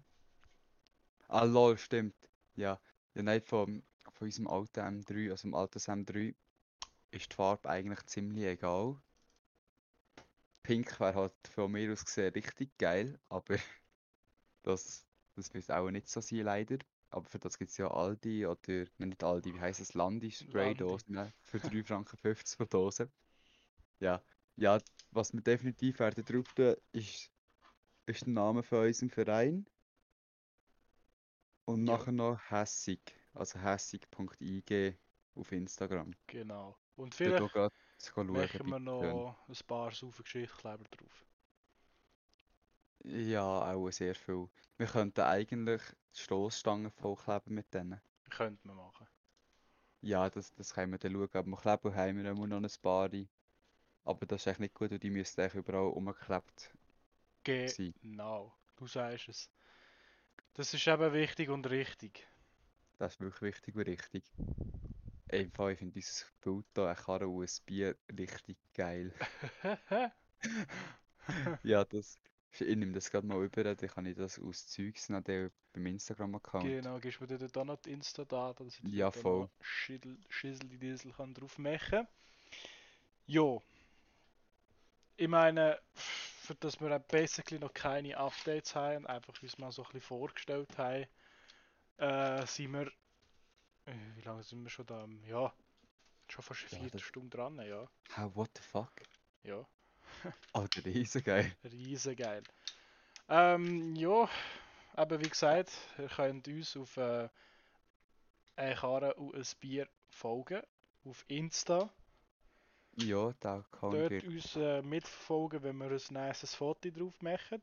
Ah, 1.30 1.44
lol, 1.44 1.78
stimmt. 1.78 2.16
Ja, 2.56 2.80
ja 3.16 3.24
nein, 3.24 3.42
von, 3.42 3.84
von 4.14 4.28
unserem 4.28 4.48
alten 4.48 4.80
M3, 4.80 5.32
also 5.32 5.48
dem 5.48 5.54
alten 5.56 5.80
M3, 5.80 6.36
ist 7.12 7.32
die 7.32 7.36
Farbe 7.36 7.70
eigentlich 7.70 8.06
ziemlich 8.06 8.46
egal. 8.46 8.98
Pink 10.64 11.00
wäre 11.00 11.16
halt 11.16 11.34
von 11.54 11.72
mir 11.72 11.92
aus 11.94 12.06
gesehen 12.06 12.34
richtig 12.34 12.78
geil, 12.78 13.20
aber 13.30 13.56
das, 14.64 15.07
das 15.38 15.53
wird 15.53 15.72
auch 15.72 15.89
nicht 15.89 16.10
so 16.10 16.20
sein, 16.20 16.39
leider. 16.39 16.77
Aber 17.10 17.25
für 17.25 17.39
das 17.39 17.58
gibt 17.58 17.72
es 17.72 17.77
ja 17.77 17.89
Aldi 17.89 18.46
oder, 18.46 18.86
nein, 18.98 19.10
nicht 19.10 19.24
Aldi, 19.24 19.53
wie 19.53 19.60
heisst 19.60 19.79
es, 19.79 19.94
Landi 19.94 20.32
Spraydosen 20.32 21.15
ne? 21.15 21.32
für 21.41 21.58
3,50 21.58 21.86
Franken 21.86 22.17
pro 22.58 22.65
Dose. 22.65 23.10
Ja, 24.00 24.22
ja, 24.58 24.77
was 25.12 25.34
wir 25.34 25.41
definitiv 25.41 26.00
werden 26.00 26.25
drauf 26.25 26.53
tun, 26.53 26.75
ist, 26.91 27.32
ist 28.08 28.25
der 28.25 28.34
Name 28.34 28.63
von 28.63 28.86
unserem 28.86 29.10
Verein. 29.10 29.65
Und 31.65 31.86
Ja. 31.86 31.98
nachher 31.98 32.12
noch 32.12 32.39
hässig, 32.50 33.00
also 33.34 33.60
hässig.ig 33.60 34.98
auf 35.36 35.51
Instagram. 35.51 36.13
Genau. 36.27 36.77
Und 36.96 37.13
vielleicht 37.13 37.39
machen 37.39 38.70
wir 38.70 38.79
noch 38.79 39.38
ein 39.48 39.56
paar 39.67 39.91
saufe 39.91 40.24
Geschichtskleber 40.24 40.84
drauf. 40.86 41.25
Ja, 43.04 43.74
auch 43.74 43.89
sehr 43.92 44.16
viel. 44.16 44.48
Wir 44.77 44.88
könnten 44.88 45.22
eigentlich 45.22 45.82
die 46.16 46.20
Stoßstangen 46.20 46.92
vollkleben 46.92 47.56
mit 47.56 47.74
denen. 47.74 48.01
Könnte 48.30 48.68
man 48.68 48.77
machen. 48.77 49.08
Ja, 50.01 50.30
das, 50.30 50.54
das 50.54 50.74
können 50.74 50.92
wir 50.92 51.00
dann 51.00 51.13
schauen. 51.13 51.30
Aber 51.34 51.48
wir 51.48 51.58
kleben 51.58 51.96
haben 51.96 52.24
wir 52.24 52.32
immer 52.32 52.48
noch 52.48 52.62
ein 52.62 52.70
paar. 52.82 53.10
Aber 54.04 54.25
das 54.25 54.42
ist 54.42 54.48
echt 54.48 54.60
nicht 54.60 54.74
gut, 54.74 54.92
weil 54.92 55.00
die 55.00 55.10
müssten 55.10 55.42
eigentlich 55.42 55.56
überall 55.56 55.92
umgeklebt 55.92 56.72
sein. 57.46 57.94
Genau. 58.01 58.54
Du 58.75 58.88
sagst 58.88 59.30
es. 59.30 59.50
Das 60.54 60.74
ist 60.74 60.88
eben 60.88 61.13
wichtig 61.13 61.50
und 61.50 61.70
richtig. 61.70 62.27
Das 62.98 63.13
ist 63.13 63.22
wirklich 63.22 63.54
wichtig 63.54 63.75
und 63.75 63.82
richtig. 63.82 64.24
Im 65.30 65.51
Fall, 65.51 65.74
ich 65.74 65.80
finde 65.80 65.94
dieses 65.94 66.32
Bild 66.42 66.66
hier, 66.74 66.86
eine 66.86 66.96
Karre 66.96 67.27
und 67.27 67.44
ein 67.44 67.66
Bier, 67.66 67.96
richtig 68.18 68.58
geil. 68.74 69.13
Ja, 71.63 71.84
das, 71.84 72.18
ich 72.51 72.75
nehme 72.75 72.92
das 72.94 73.12
gerade 73.12 73.27
mal 73.27 73.44
über, 73.44 73.63
dann 73.63 73.89
kann 73.89 74.06
ich 74.06 74.16
das 74.16 74.39
aus 74.39 74.68
Zeugs 74.68 75.10
noch 75.10 75.22
dann 75.22 75.51
beim 75.74 75.86
Instagram-Account. 75.86 76.66
genau, 76.66 77.00
gibst 77.00 77.20
du 77.20 77.25
mir 77.25 77.50
auch 77.58 77.66
noch 77.66 77.77
die 77.77 77.92
Insta-Daten, 77.92 78.66
dass 78.66 78.80
ich 78.80 78.94
Ja, 78.94 79.12
voll. 79.12 79.50
Schissel, 79.62 80.18
Schissel 80.30 80.68
die 80.70 80.77
Diesel 80.77 81.12
kann 81.13 81.34
drauf 81.34 81.58
machen. 81.58 82.08
Jo. 83.25 83.62
Ich 85.18 85.27
meine, 85.27 85.80
für 85.94 86.56
dass 86.56 86.80
wir 86.80 86.98
basically 87.00 87.60
noch 87.60 87.74
keine 87.74 88.18
Updates 88.18 88.75
haben, 88.75 89.06
einfach 89.08 89.34
wie 89.42 89.48
es 89.48 89.58
mal 89.58 89.72
so 89.72 89.82
ein 89.84 89.88
bisschen 89.88 90.01
vorgestellt 90.01 90.77
haben, 90.77 91.06
äh, 91.98 92.46
sind 92.46 92.72
wir. 92.72 92.88
äh, 93.86 93.94
Wie 94.16 94.22
lange 94.22 94.44
sind 94.44 94.63
wir 94.63 94.70
schon 94.70 94.86
da? 94.86 95.08
Ja, 95.27 95.54
schon 96.30 96.44
fast 96.44 96.62
eine 96.63 96.72
Ja, 96.72 96.80
Viertelstunde 96.80 97.36
dran, 97.38 97.60
ja. 97.68 97.88
How, 98.16 98.36
what 98.36 98.50
the 98.56 98.62
fuck? 98.63 98.92
Ja. 99.44 99.68
Alter, 100.54 100.86
riesen 100.86 101.24
geil. 101.24 101.56
Riesengeil. 101.64 102.44
Ähm, 103.30 103.96
ja, 103.96 104.30
aber 104.94 105.20
wie 105.20 105.30
gesagt, 105.30 105.72
ihr 105.98 106.08
könnt 106.08 106.48
uns 106.48 106.76
auf 106.78 106.98
äh, 106.98 107.30
eine 108.56 108.76
Karre 108.76 109.14
und 109.16 109.36
ein 109.36 109.46
Bier 109.60 109.88
folgen. 110.10 110.62
Auf 111.06 111.24
Insta. 111.28 111.90
Ja, 112.96 113.32
der 113.44 113.52
Account 113.52 113.94
Dort 113.94 114.12
wird. 114.12 114.24
uns 114.24 114.56
äh, 114.56 114.82
mitverfolgen, 114.82 115.62
wenn 115.64 115.78
wir 115.78 115.92
ein 115.92 116.02
nices 116.10 116.56
Foto 116.56 116.90
drauf 116.90 117.22
machen. 117.22 117.62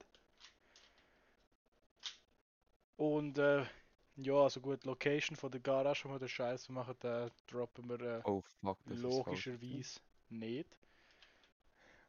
Und 2.96 3.38
äh, 3.38 3.64
ja, 4.16 4.34
also 4.34 4.60
gut, 4.60 4.84
Location 4.84 5.36
von 5.36 5.50
der 5.50 5.60
Garage, 5.60 6.04
wo 6.04 6.12
wir 6.12 6.20
den 6.20 6.28
Scheiß 6.28 6.68
machen, 6.68 6.94
da 7.00 7.28
droppen 7.48 7.88
wir 7.88 8.00
äh, 8.00 8.20
Oh 8.24 8.42
fuck, 8.60 8.78
logischerweise 8.86 10.00
nicht. 10.28 10.68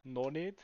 Noch 0.06 0.30
nicht. 0.32 0.58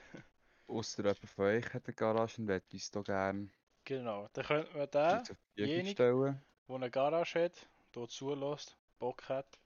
Ausser 0.68 1.04
jemand 1.04 1.30
von 1.30 1.46
euch 1.46 1.74
hat 1.74 1.86
eine 1.88 1.94
Garage 1.96 2.42
und 2.42 2.48
will 2.48 2.62
uns 2.72 2.92
da 2.92 3.02
gerne 3.02 3.50
Genau, 3.84 4.28
dann 4.34 4.46
könnten 4.46 4.76
wir 4.76 4.88
den. 4.88 5.86
stellen. 5.88 6.42
der 6.68 6.76
eine 6.76 6.92
Garage 6.92 7.44
hat, 7.46 7.68
hier 7.94 8.08
zulässt, 8.08 8.78
Bock 9.00 9.28
hat, 9.28 9.60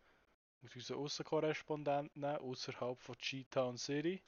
auf 0.64 0.76
unseren 0.76 0.98
Aussenkorrespondenten 0.98 2.24
außerhalb 2.24 3.00
von 3.00 3.16
G-Town 3.20 3.78
City. 3.78 4.22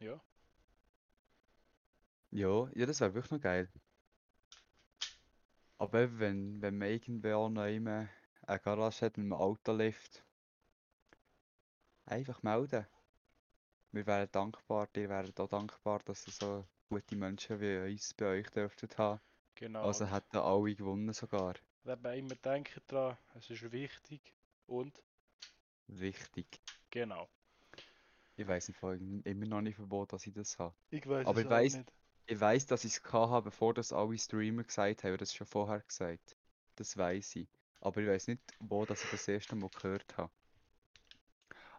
Ja, 0.00 0.20
Ja, 2.30 2.68
ja, 2.74 2.86
das 2.86 3.00
wäre 3.00 3.14
wirklich 3.14 3.30
noch 3.30 3.40
geil. 3.40 3.68
Aber 5.78 6.00
eben, 6.00 6.18
wenn, 6.18 6.62
wenn 6.62 6.78
man 6.78 6.88
irgendwer 6.88 7.48
noch 7.48 7.66
immer 7.66 8.08
eine 8.46 8.60
Garage 8.60 9.06
hat 9.06 9.16
mit 9.16 9.24
einem 9.24 9.32
Autolift, 9.32 10.22
einfach 12.06 12.42
melden. 12.42 12.86
Wir 13.94 14.08
wären 14.08 14.28
dankbar, 14.32 14.88
ihr 14.96 15.08
wäret 15.08 15.38
auch 15.38 15.48
dankbar, 15.48 16.00
dass 16.04 16.26
ihr 16.26 16.32
so 16.32 16.64
gute 16.88 17.14
Menschen 17.14 17.60
wie 17.60 17.92
uns 17.92 18.12
bei 18.14 18.26
euch 18.26 18.50
dürftet 18.50 18.98
haben. 18.98 19.20
genau. 19.54 19.84
Also 19.84 20.04
hätten 20.04 20.36
alle 20.36 20.74
gewonnen 20.74 21.12
sogar. 21.12 21.54
Dabei 21.84 22.18
immer 22.18 22.34
denken 22.34 22.82
dran, 22.88 23.16
es 23.36 23.48
ist 23.50 23.70
wichtig 23.70 24.20
und 24.66 25.00
Wichtig. 25.86 26.60
genau. 26.90 27.28
Ich 28.34 28.48
weiß 28.48 28.72
immer 28.80 29.46
noch 29.46 29.60
nicht, 29.60 29.76
von 29.76 29.88
wo 29.88 30.04
dass 30.04 30.26
ich 30.26 30.34
das 30.34 30.58
habe. 30.58 30.74
Ich 30.90 31.06
weiß 31.08 31.24
Aber 31.28 31.38
es 31.38 31.44
ich 31.44 31.76
nicht. 31.76 31.92
Ich 32.26 32.40
weiß, 32.40 32.66
dass 32.66 32.84
ich 32.84 32.96
es 32.96 33.12
habe, 33.12 33.44
bevor 33.44 33.74
das 33.74 33.92
alle 33.92 34.18
Streamer 34.18 34.64
gesagt 34.64 35.04
haben. 35.04 35.16
Das 35.18 35.32
schon 35.32 35.46
vorher 35.46 35.78
gesagt. 35.78 36.36
Das 36.74 36.96
weiß 36.96 37.36
ich. 37.36 37.48
Aber 37.80 38.00
ich 38.00 38.08
weiß 38.08 38.26
nicht, 38.26 38.42
wo 38.58 38.84
dass 38.84 39.04
ich 39.04 39.10
das 39.10 39.28
erste 39.28 39.54
Mal 39.54 39.70
gehört 39.70 40.16
habe. 40.16 40.32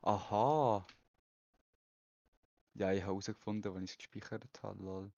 Aha! 0.02 0.88
Ja, 2.76 2.92
ich 2.92 3.02
habe 3.02 3.12
herausgefunden, 3.14 3.74
wann 3.74 3.84
ich 3.86 3.92
es 3.92 3.98
gespeichert 3.98 4.62
habe. 4.62 4.84
Lol. 4.84 5.12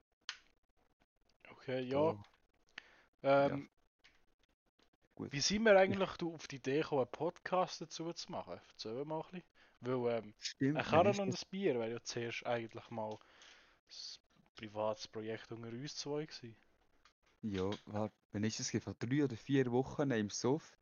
Okay, 1.52 1.82
ja. 1.82 1.98
Oh, 1.98 2.18
Ähm, 3.24 3.70
gut. 5.16 5.32
Wie 5.32 5.40
sind 5.40 5.64
wir 5.64 5.78
eigentlich 5.78 6.12
du 6.18 6.34
auf 6.34 6.48
die 6.48 6.58
Idee 6.58 6.82
gekommen, 6.82 7.02
einen 7.02 7.12
Podcast 7.12 7.82
dazu 7.82 8.14
zu 8.14 8.32
machen? 8.32 8.60
Erzähl 8.72 9.04
mal 9.06 9.22
ein 9.22 9.32
bisschen. 9.32 9.44
Weil 9.82 10.18
ähm, 10.18 10.34
Stimmt, 10.40 10.78
ein 10.78 10.86
Karren 10.86 11.20
und 11.20 11.32
das? 11.34 11.44
ein 11.44 11.50
Bier 11.50 11.76
wäre 11.76 11.92
ja 11.92 12.04
zuerst 12.04 12.46
eigentlich 12.46 12.90
mal 12.90 13.14
ein 13.14 13.20
privates 14.56 15.08
Projekt 15.08 15.52
unter 15.52 15.70
uns 15.70 15.96
zwei 15.96 16.26
gewesen. 16.26 16.56
Ja, 17.42 17.70
warte, 17.86 18.16
ist 18.34 18.60
das? 18.60 18.68
gewesen? 18.70 18.84
Vor 18.84 18.96
drei 19.00 19.24
oder 19.24 19.36
vier 19.38 19.72
Wochen 19.72 20.12
im 20.12 20.30
Suff. 20.30 20.78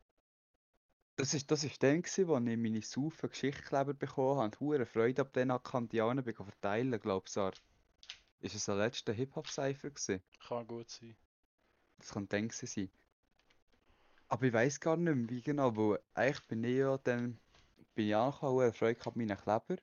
Das 1.18 1.34
ist, 1.34 1.50
das 1.50 1.64
ist 1.64 1.82
dann, 1.82 2.04
wo 2.04 2.38
ich 2.38 2.58
meine 2.58 2.82
Saufen 2.82 3.30
Geschichtskleber 3.30 3.94
bekommen 3.94 4.38
habe 4.38 4.46
und 4.46 4.60
hure 4.60 4.86
Freude 4.86 5.22
ab 5.22 5.32
den 5.32 5.50
Kandianen 5.64 6.24
bin 6.26 6.36
verteilen, 6.36 7.00
glaubst 7.00 7.38
du? 7.38 7.52
Ist 8.42 8.56
es 8.56 8.66
der 8.66 8.76
letzte 8.76 9.14
Hip-Hop-Cypher? 9.14 9.92
Kann 10.46 10.68
gut 10.68 10.90
sein. 10.90 11.16
Das 11.98 12.12
kann 12.12 12.28
dann 12.28 12.50
gewesen 12.50 12.68
sein. 12.68 12.92
Aber 14.28 14.46
ich 14.46 14.54
weiß 14.54 14.80
gar 14.82 14.98
nicht 14.98 15.16
mehr, 15.16 15.30
wie 15.30 15.42
genau, 15.42 15.76
weil 15.78 16.00
eigentlich 16.14 16.48
bin 16.48 16.64
ich 16.66 16.78
ja 16.78 16.98
dann, 16.98 17.40
bin 17.94 18.08
ich 18.08 18.16
auch 18.16 18.42
hure 18.42 18.74
Freude 18.74 18.96
gehabt 18.96 19.16
meinen 19.16 19.38
Kleber. 19.38 19.78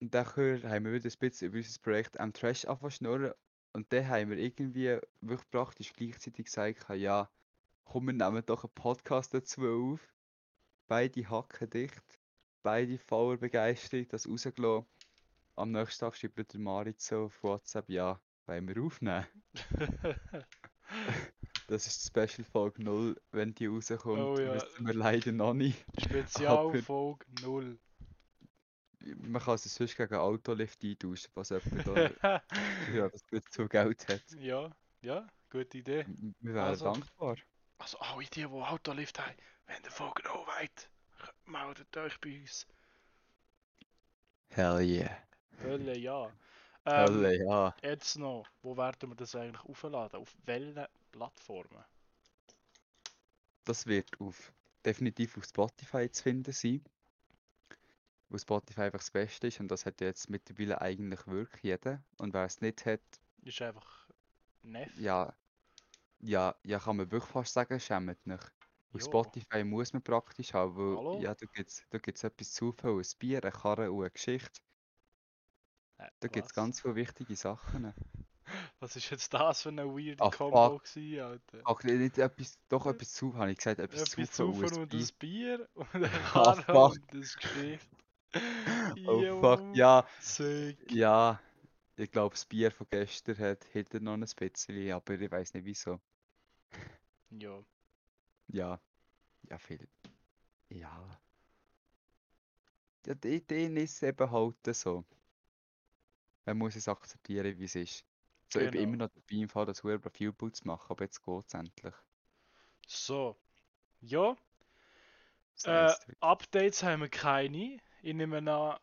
Und 0.00 0.12
dann 0.12 0.26
haben 0.26 0.84
wir 0.86 0.92
wieder 0.92 1.08
ein 1.08 1.18
bisschen 1.20 1.48
über 1.48 1.58
unser 1.58 1.80
Projekt 1.80 2.18
am 2.18 2.32
Trash 2.32 2.66
schnurren. 2.88 3.32
Und 3.72 3.92
dann 3.92 4.08
haben 4.08 4.30
wir 4.30 4.38
irgendwie 4.38 4.98
wirklich 5.20 5.50
praktisch 5.50 5.92
gleichzeitig 5.92 6.46
gesagt, 6.46 6.88
ja, 6.90 7.30
komm, 7.92 8.06
wir 8.06 8.14
nehmen 8.14 8.42
doch 8.46 8.64
einen 8.64 8.72
Podcast 8.74 9.34
dazu 9.34 9.62
auf. 9.66 10.00
Beide 10.88 11.28
hacken 11.28 11.68
dicht, 11.68 12.02
beide 12.62 12.98
voller 12.98 13.36
Begeisterung, 13.36 14.08
das 14.08 14.26
rausgelassen. 14.28 14.86
Am 15.56 15.72
nächsten 15.72 16.00
Tag 16.00 16.16
schreibt 16.16 16.52
der 16.54 16.60
Marit 16.60 17.00
so 17.02 17.24
auf 17.24 17.42
WhatsApp, 17.42 17.90
ja, 17.90 18.18
wollen 18.46 18.68
wir 18.68 18.82
aufnehmen? 18.82 19.26
Das 21.68 21.86
ist 21.86 22.02
die 22.04 22.08
Special 22.08 22.44
Folge 22.44 22.82
0, 22.82 23.18
wenn 23.30 23.54
die 23.54 23.66
rauskommt, 23.66 24.18
Oh 24.20 24.38
ja. 24.38 24.54
wissen 24.54 24.86
wir 24.86 24.92
leider 24.92 25.32
noch 25.32 25.54
nicht. 25.54 25.82
Spezialfolge 25.98 27.24
0. 27.42 27.78
Man 29.00 29.40
kann 29.42 29.54
es 29.54 29.74
sonst 29.74 29.96
gegen 29.96 30.14
Autolift 30.16 30.84
eintauschen, 30.84 31.30
was 31.34 31.48
jemand 31.48 31.86
da 31.86 32.42
ja, 32.94 33.08
das 33.08 33.26
gut 33.26 33.44
zu 33.50 33.68
Geld 33.68 34.06
hat. 34.08 34.22
ja, 34.38 34.70
ja, 35.00 35.26
gute 35.50 35.78
Idee. 35.78 36.04
Wir 36.40 36.52
wären 36.54 36.66
Also. 36.66 36.84
dankbar. 36.92 37.36
Also 37.82 37.98
alle 37.98 38.24
die, 38.26 38.42
die 38.42 38.46
Autolift 38.46 39.18
haben, 39.18 39.34
wenn 39.66 39.82
der 39.82 39.90
Folge 39.90 40.22
noch 40.22 40.46
weit, 40.46 40.88
meldet 41.46 41.96
euch 41.96 42.16
bei 42.20 42.38
uns. 42.40 42.64
Hell 44.50 44.80
yeah. 44.80 45.18
Hölle 45.60 45.98
ja. 45.98 46.30
Ähm, 46.86 47.24
Hell 47.24 47.42
ja. 47.44 47.74
Jetzt 47.82 48.16
noch, 48.18 48.46
wo 48.62 48.76
werden 48.76 49.10
wir 49.10 49.16
das 49.16 49.34
eigentlich 49.34 49.64
aufladen? 49.64 50.20
Auf 50.20 50.32
welchen 50.44 50.86
Plattformen? 51.10 51.84
Das 53.64 53.84
wird 53.86 54.08
auf, 54.20 54.52
definitiv 54.84 55.36
auf 55.36 55.44
Spotify 55.44 56.08
zu 56.08 56.22
finden 56.22 56.52
sein. 56.52 56.84
Wo 58.28 58.38
Spotify 58.38 58.82
einfach 58.82 59.00
das 59.00 59.10
Beste 59.10 59.48
ist 59.48 59.58
und 59.58 59.66
das 59.66 59.86
hat 59.86 60.00
jetzt 60.00 60.30
mittlerweile 60.30 60.80
eigentlich 60.80 61.26
wirklich 61.26 61.64
jeder. 61.64 62.00
Und 62.18 62.32
wer 62.32 62.44
es 62.44 62.60
nicht 62.60 62.86
hat, 62.86 63.00
Ist 63.42 63.60
einfach 63.60 64.08
Neff. 64.62 64.96
ja, 65.00 65.34
ja, 66.22 66.56
ja, 66.64 66.78
kann 66.78 66.96
man 66.96 67.10
wirklich 67.10 67.30
fast 67.32 67.52
sagen, 67.54 67.78
schämt 67.80 68.26
nicht. 68.26 68.52
Auf. 68.94 68.98
Spotify 68.98 69.64
muss 69.64 69.92
man 69.92 70.02
praktisch 70.02 70.52
haben, 70.54 70.76
weil 70.76 70.98
Hallo? 70.98 71.16
ja, 71.22 71.34
da 71.34 71.46
gibt's, 71.52 71.86
da 71.90 71.98
gibt's 71.98 72.24
etwas 72.24 72.52
zu 72.52 72.72
viel, 72.72 72.90
ein 72.98 73.06
Bier, 73.18 73.42
eine 73.42 73.52
Karre 73.52 73.90
und 73.92 74.00
eine 74.02 74.10
Geschichte. 74.10 74.60
Äh, 75.98 76.10
Da 76.20 76.28
gibt's 76.28 76.54
was? 76.54 76.54
ganz 76.54 76.80
viele 76.80 76.94
wichtige 76.94 77.36
Sachen. 77.36 77.92
Was 78.80 78.96
ist 78.96 79.10
jetzt 79.10 79.32
das 79.34 79.62
für 79.62 79.70
eine 79.70 79.86
weirde 79.86 80.26
Ah, 80.26 80.30
Combo 80.30 80.78
gewesen, 80.78 81.20
Alter? 81.20 81.64
Ach, 81.64 81.82
nicht 81.84 82.18
etwas, 82.18 82.58
doch 82.68 82.86
etwas 82.86 83.12
zu, 83.14 83.34
habe 83.36 83.50
ich 83.50 83.56
gesagt, 83.58 83.80
etwas, 83.80 84.02
Etwas 84.02 84.32
zu 84.32 84.52
viel 84.52 84.66
Saufen 84.66 84.72
und 84.74 84.92
ein 84.92 85.08
Bier 85.20 85.68
und 85.74 85.94
eine 85.94 86.08
Ah, 86.34 86.52
Karre 86.52 86.64
fuck. 86.72 86.92
und 86.92 87.14
das 87.14 87.36
Geschichte. 87.36 88.04
Oh 89.06 89.24
fuck, 89.40 89.62
ja, 89.74 90.04
Sick. 90.18 90.78
ja. 90.90 91.40
Ich 91.96 92.10
glaube, 92.12 92.34
das 92.34 92.46
Bier 92.46 92.70
von 92.72 92.86
gestern 92.90 93.38
hat 93.38 93.64
hinter 93.64 94.00
noch 94.00 94.14
ein 94.14 94.20
bisschen, 94.22 94.92
aber 94.92 95.14
ich 95.20 95.30
weiß 95.30 95.54
nicht 95.54 95.64
wieso. 95.66 96.00
Ja. 97.40 97.64
Ja, 98.48 98.80
ja, 99.48 99.58
viel. 99.58 99.88
Ja. 100.68 101.20
Ja, 103.06 103.14
die 103.14 103.36
Idee 103.36 103.66
ist 103.82 104.02
eben 104.02 104.30
halt 104.30 104.56
so. 104.74 105.04
Man 106.44 106.58
muss 106.58 106.76
es 106.76 106.88
akzeptieren, 106.88 107.58
wie 107.58 107.64
es 107.64 107.74
ist. 107.74 108.04
So, 108.48 108.60
ich 108.60 108.70
bin 108.70 108.80
Genau. 108.80 108.82
immer 108.82 108.96
noch 108.96 109.08
dabei, 109.08 109.42
im 109.42 109.48
Fall 109.48 109.66
das 109.66 109.82
hure 109.82 109.98
Profilbild 109.98 110.56
zu 110.56 110.66
machen, 110.66 110.86
aber 110.90 111.04
jetzt 111.04 111.22
geht's 111.22 111.54
endlich. 111.54 111.94
So. 112.86 113.36
Ja, 114.00 114.36
äh, 115.64 115.94
Updates 116.20 116.82
haben 116.82 117.02
wir 117.02 117.08
keine. 117.08 117.78
Ich 118.02 118.14
nehme 118.14 118.38
an, 118.38 118.78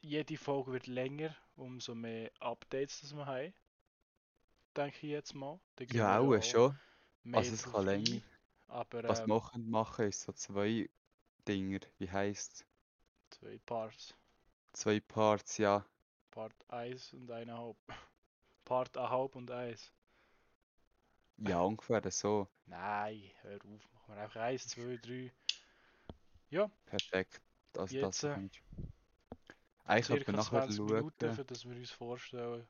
jede 0.00 0.36
Folge 0.36 0.72
wird 0.72 0.86
länger, 0.86 1.34
umso 1.56 1.94
mehr 1.94 2.30
Updates 2.40 3.00
das 3.00 3.14
wir 3.14 3.26
haben. 3.26 3.54
Denke 4.76 4.96
ich 4.98 5.12
jetzt 5.12 5.34
mal. 5.34 5.58
Ja, 5.90 6.22
wir 6.22 6.38
auch 6.38 6.42
schon. 6.42 6.78
Mehr 7.30 7.38
Also 7.38 7.54
es 7.54 7.62
kann 7.64 7.84
länger. 7.84 8.20
Aber 8.68 9.02
Was 9.04 9.20
ähm, 9.20 9.28
wir 9.28 9.40
können 9.40 9.70
machen 9.70 10.06
ist 10.06 10.22
so 10.22 10.32
zwei 10.32 10.88
Dinger, 11.46 11.80
wie 11.98 12.10
heisst 12.10 12.66
zwei 13.30 13.58
Parts. 13.64 14.14
Zwei 14.72 15.00
Parts, 15.00 15.58
ja. 15.58 15.84
Part 16.30 16.54
1 16.68 17.14
und 17.14 17.30
1,5. 17.30 17.76
Part 18.64 18.96
1,5 18.96 19.32
und 19.36 19.50
1. 19.50 19.92
Ja, 21.38 21.60
ungefähr 21.62 22.10
so. 22.10 22.48
Nein, 22.66 23.22
hör 23.42 23.56
auf. 23.56 23.64
Machen 23.92 24.14
wir 24.14 24.16
einfach 24.16 24.40
1, 24.42 24.68
2, 24.68 24.96
3. 24.98 25.32
Ja, 26.50 26.70
Perfekt. 26.86 27.40
Das, 27.72 27.92
Jetzt, 27.92 28.02
das 28.02 28.24
äh, 28.24 28.34
kannst 28.34 28.60
Eigentlich 29.84 30.06
könnte 30.06 30.32
man 30.32 30.36
nachher 30.36 30.60
20 30.62 30.76
schauen. 30.76 30.86
Minuten, 30.88 31.32
für 31.32 31.44
das 31.44 31.64
wir 31.64 31.76
uns 31.76 31.90
vorstellen. 31.90 32.66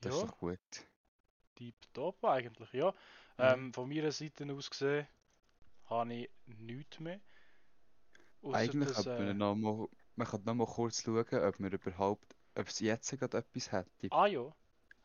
Das 0.00 0.14
Ja. 0.14 0.22
ist 0.22 0.30
doch 0.30 0.38
gut. 0.38 0.58
Tipptopp 1.56 2.24
eigentlich, 2.24 2.72
ja. 2.72 2.94
Ähm, 3.38 3.72
von 3.72 3.88
meiner 3.88 4.12
Seite 4.12 4.50
aus 4.52 4.70
gesehen 4.70 5.06
habe 5.86 6.14
ich 6.14 6.30
nichts 6.46 6.98
mehr. 7.00 7.20
Ausser 8.42 8.56
Eigentlich 8.58 8.88
dass, 8.94 9.06
äh, 9.06 9.18
man 9.18 9.36
noch 9.36 9.54
mal, 9.54 9.88
man 10.16 10.26
könnte 10.26 10.46
noch 10.46 10.54
mal 10.54 10.66
kurz 10.66 11.02
schauen, 11.02 11.24
ob 11.44 11.58
wir 11.60 11.72
überhaupt, 11.72 12.36
ob 12.54 12.66
es 12.68 12.80
jetzt 12.80 13.10
gerade 13.18 13.38
etwas 13.38 13.72
hätte. 13.72 14.08
Ah 14.10 14.26
ja. 14.26 14.54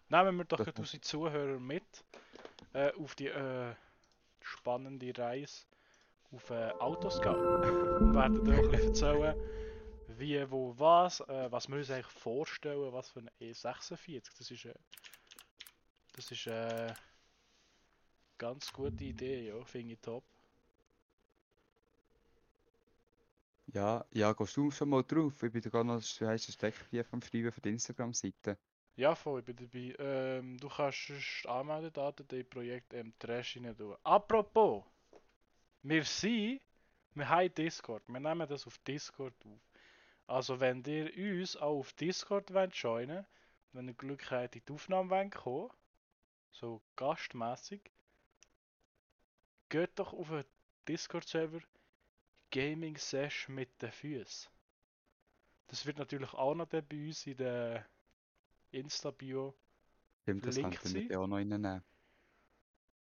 Nehmen 0.10 0.38
wir 0.38 0.46
doch 0.46 0.58
Das 0.58 0.68
muss- 0.68 0.80
unsere 0.80 1.02
Zuhörer 1.02 1.60
mit 1.60 2.04
äh, 2.74 2.92
auf 2.94 3.16
die 3.16 3.28
äh, 3.28 3.76
spannende 4.42 5.12
Reise 5.18 5.66
auf 6.32 6.50
äh, 6.50 6.72
Autoscout. 6.80 7.38
Und 8.00 8.14
werden 8.14 8.48
euch 8.48 8.56
ein 8.56 8.62
bisschen 8.62 8.88
erzählen, 8.88 9.36
wie, 10.08 10.50
wo, 10.52 10.78
was, 10.78 11.20
äh, 11.22 11.52
was 11.52 11.68
wir 11.68 11.78
uns 11.78 11.90
eigentlich 11.90 12.06
vorstellen, 12.08 12.92
was 12.94 13.10
für 13.10 13.20
ein 13.20 13.30
E46. 13.40 14.22
Das 14.38 14.52
ist, 14.52 14.66
äh, 14.66 14.74
das 16.14 16.32
ist 16.32 16.48
äh, 16.48 16.94
ganz 18.42 18.74
gute 18.74 19.04
Idee, 19.04 19.50
ja, 19.50 19.64
finde 19.66 19.94
ich 19.94 20.00
top. 20.00 20.24
Ja, 23.68 24.04
ja, 24.12 24.34
gehst 24.34 24.58
du 24.58 24.72
schon 24.72 24.90
mal 24.90 25.04
drauf? 25.04 25.44
Ich 25.44 25.52
bin 25.52 25.62
da 25.62 25.70
gar 25.70 25.84
noch, 25.84 26.02
du 26.02 26.02
hast 26.02 26.22
ein 26.22 26.40
Steckbrief 26.40 27.14
am 27.14 27.22
Schreiben 27.22 27.52
für 27.52 27.62
die 27.62 27.70
Instagram-Seite. 27.70 28.58
Ja, 28.96 29.14
voll, 29.14 29.42
ich 29.42 29.46
bin 29.46 29.56
dabei. 29.58 29.96
Ähm, 30.00 30.58
du 30.58 30.68
kannst 30.70 31.06
sonst 31.06 31.46
Anmeldedaten 31.46 32.26
in 32.32 32.50
Projekt 32.50 32.94
M 32.94 33.14
Trash 33.20 33.58
rein 33.58 33.78
tun. 33.78 33.96
Apropos, 34.04 34.86
wir 35.84 36.04
sind, 36.04 36.62
wir 37.14 37.30
haben 37.30 37.54
Discord, 37.54 38.04
wir 38.08 38.20
nehmen 38.20 38.50
das 38.50 38.66
auf 38.66 38.80
Discord 38.80 39.36
auf. 39.46 39.62
Also 40.26 40.60
wenn 40.60 40.84
ihr 40.86 41.14
uns 41.40 41.56
auch 41.58 41.80
auf 41.80 41.94
Discord 41.94 42.52
wollt 42.56 42.74
joinen, 42.74 43.24
wenn 43.74 43.88
ihr 43.88 43.94
Glück 43.94 44.32
habt, 44.32 44.56
in 44.56 44.64
die 44.68 44.74
Aufnahme 44.74 45.12
wollt 45.12 45.36
kommen, 45.36 45.70
so 46.52 46.82
gastmäßig, 46.96 47.82
geht 49.72 49.98
doch 49.98 50.14
auf 50.14 50.28
den 50.28 50.44
Discord-Server 50.88 51.62
Gaming 52.52 52.98
Sesh 52.98 53.48
mit 53.48 53.82
den 53.82 53.92
Füßen. 53.92 54.52
Das 55.68 55.86
wird 55.86 55.98
natürlich 55.98 56.34
auch 56.34 56.54
noch 56.54 56.68
bei 56.68 56.84
uns 56.92 57.26
in 57.26 57.38
der 57.38 57.88
Insta-Bio. 58.72 59.56
Stimmt, 60.24 60.46
das 60.46 60.56
könnten 60.58 61.10
wir 61.10 61.22
auch 61.22 61.28
noch 61.28 61.38
reinnehmen. 61.38 61.82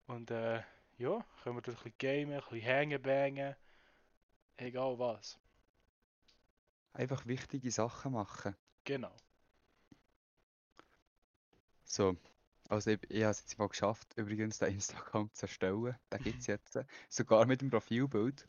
Und 0.06 0.30
äh, 0.30 0.62
ja, 0.98 1.24
können 1.42 1.56
wir 1.56 1.62
durch 1.62 1.78
ein 1.78 1.92
bisschen 1.92 2.26
gamen, 2.26 2.34
ein 2.34 2.40
bisschen 2.40 2.60
hängen, 2.60 3.02
bangen. 3.02 3.56
Egal 4.58 4.98
was. 4.98 5.38
Einfach 6.92 7.24
wichtige 7.24 7.70
Sachen 7.70 8.12
machen. 8.12 8.54
Genau. 8.84 9.16
So, 11.84 12.14
also 12.68 12.90
ich, 12.90 13.00
ich 13.10 13.22
habe 13.22 13.30
es 13.32 13.40
jetzt 13.40 13.58
mal 13.58 13.68
geschafft, 13.68 14.14
übrigens 14.16 14.58
den 14.58 14.74
Instagram 14.74 15.30
zu 15.34 15.42
erstellen. 15.46 15.96
Den 16.12 16.22
gibt 16.22 16.40
es 16.40 16.46
jetzt. 16.46 16.78
Sogar 17.08 17.46
mit 17.46 17.60
dem 17.62 17.70
Profilbild. 17.70 18.48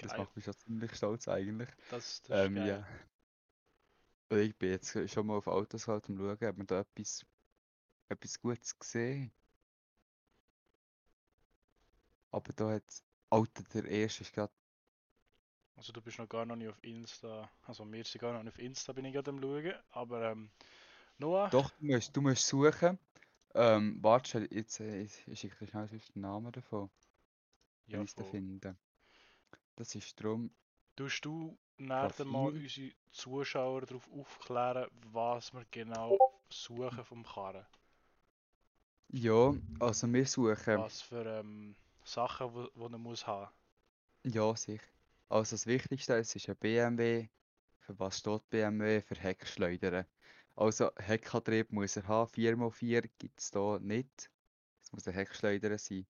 Das 0.00 0.12
Geil. 0.12 0.16
macht 0.16 0.34
mich 0.34 0.44
schon 0.44 0.56
ziemlich 0.58 0.94
stolz 0.96 1.28
eigentlich. 1.28 1.68
Das, 1.88 2.22
das 2.22 2.38
ist 2.40 2.50
Ähm, 2.50 2.54
geil. 2.54 2.66
ja. 2.66 2.86
Und 4.30 4.38
ich 4.38 4.56
bin 4.56 4.70
jetzt 4.70 4.96
schon 5.10 5.26
mal 5.26 5.36
auf 5.36 5.46
Autos 5.48 5.86
halt 5.86 6.08
am 6.08 6.16
schauen, 6.16 6.32
ob 6.48 6.56
man 6.56 6.66
da 6.66 6.80
etwas, 6.80 7.26
etwas 8.10 8.40
Gutes 8.40 8.78
gesehen. 8.78 9.32
Aber 12.30 12.52
da 12.54 12.70
hat 12.70 13.02
Alter, 13.28 13.64
der 13.74 13.84
erste 13.84 14.22
ist 14.22 14.32
gerade 14.32 14.52
Also 15.76 15.92
du 15.92 16.02
bist 16.02 16.18
noch 16.18 16.28
gar 16.28 16.44
noch 16.44 16.56
nicht 16.56 16.68
auf 16.68 16.82
Insta. 16.84 17.50
Also 17.62 17.90
wir 17.90 18.04
sind 18.04 18.20
gar 18.20 18.32
noch 18.34 18.42
nicht 18.42 18.52
auf 18.52 18.58
Insta, 18.58 18.92
bin 18.92 19.04
ich 19.06 19.14
gerade 19.14 19.30
am 19.30 19.40
schauen. 19.40 19.72
Aber 19.92 20.30
ähm, 20.32 20.50
Noah, 21.18 21.50
Doch, 21.50 21.70
du 21.78 21.86
musst, 21.86 22.16
du 22.16 22.20
musst 22.22 22.46
suchen. 22.46 22.98
Ähm, 23.54 23.98
warte, 24.02 24.46
jetzt 24.50 24.80
äh, 24.80 25.02
ich 25.02 25.26
ich 25.26 25.40
schicke 25.40 25.56
dir 25.64 25.66
schnell 25.66 25.88
den 25.88 26.20
Namen 26.20 26.52
davon, 26.52 26.90
wenn 27.90 28.00
ja 28.00 28.02
ich 28.02 28.10
es 28.10 28.14
voll. 28.14 28.24
finde. 28.24 28.76
Das 29.76 29.94
ist 29.94 30.22
drum 30.22 30.50
Tust 30.96 31.24
du 31.24 31.56
nachher 31.78 32.24
mal 32.24 32.50
unsere 32.52 32.92
Zuschauer 33.12 33.82
darauf 33.82 34.08
aufklären, 34.12 34.88
was 35.12 35.52
wir 35.54 35.64
genau 35.70 36.18
suchen 36.50 37.04
vom 37.04 37.24
Karren? 37.24 37.66
Ja, 39.10 39.54
also 39.80 40.12
wir 40.12 40.26
suchen. 40.26 40.78
Was 40.78 41.02
für 41.02 41.24
ähm, 41.26 41.74
Sachen, 42.04 42.54
wo, 42.54 42.68
wo 42.74 42.86
er 42.86 42.98
muss 42.98 43.26
haben. 43.26 43.50
Ja, 44.24 44.54
sicher. 44.54 44.86
Also 45.28 45.54
das 45.56 45.66
Wichtigste, 45.66 46.14
es 46.16 46.34
ist 46.36 46.48
ein 46.48 46.56
BMW. 46.56 47.28
Für 47.80 47.98
was 47.98 48.18
steht 48.18 48.48
BMW? 48.50 49.00
Für 49.02 49.14
Heckschleudern. 49.16 50.06
Also 50.58 50.90
Heckantrieb 50.96 51.70
muss 51.70 51.96
er 51.96 52.08
haben. 52.08 52.32
4x4 52.32 53.08
gibt 53.18 53.40
es 53.40 53.52
da 53.52 53.78
nicht. 53.78 54.28
Es 54.82 54.90
muss 54.90 55.06
ein 55.06 55.14
Heckschleuder 55.14 55.78
sein. 55.78 56.04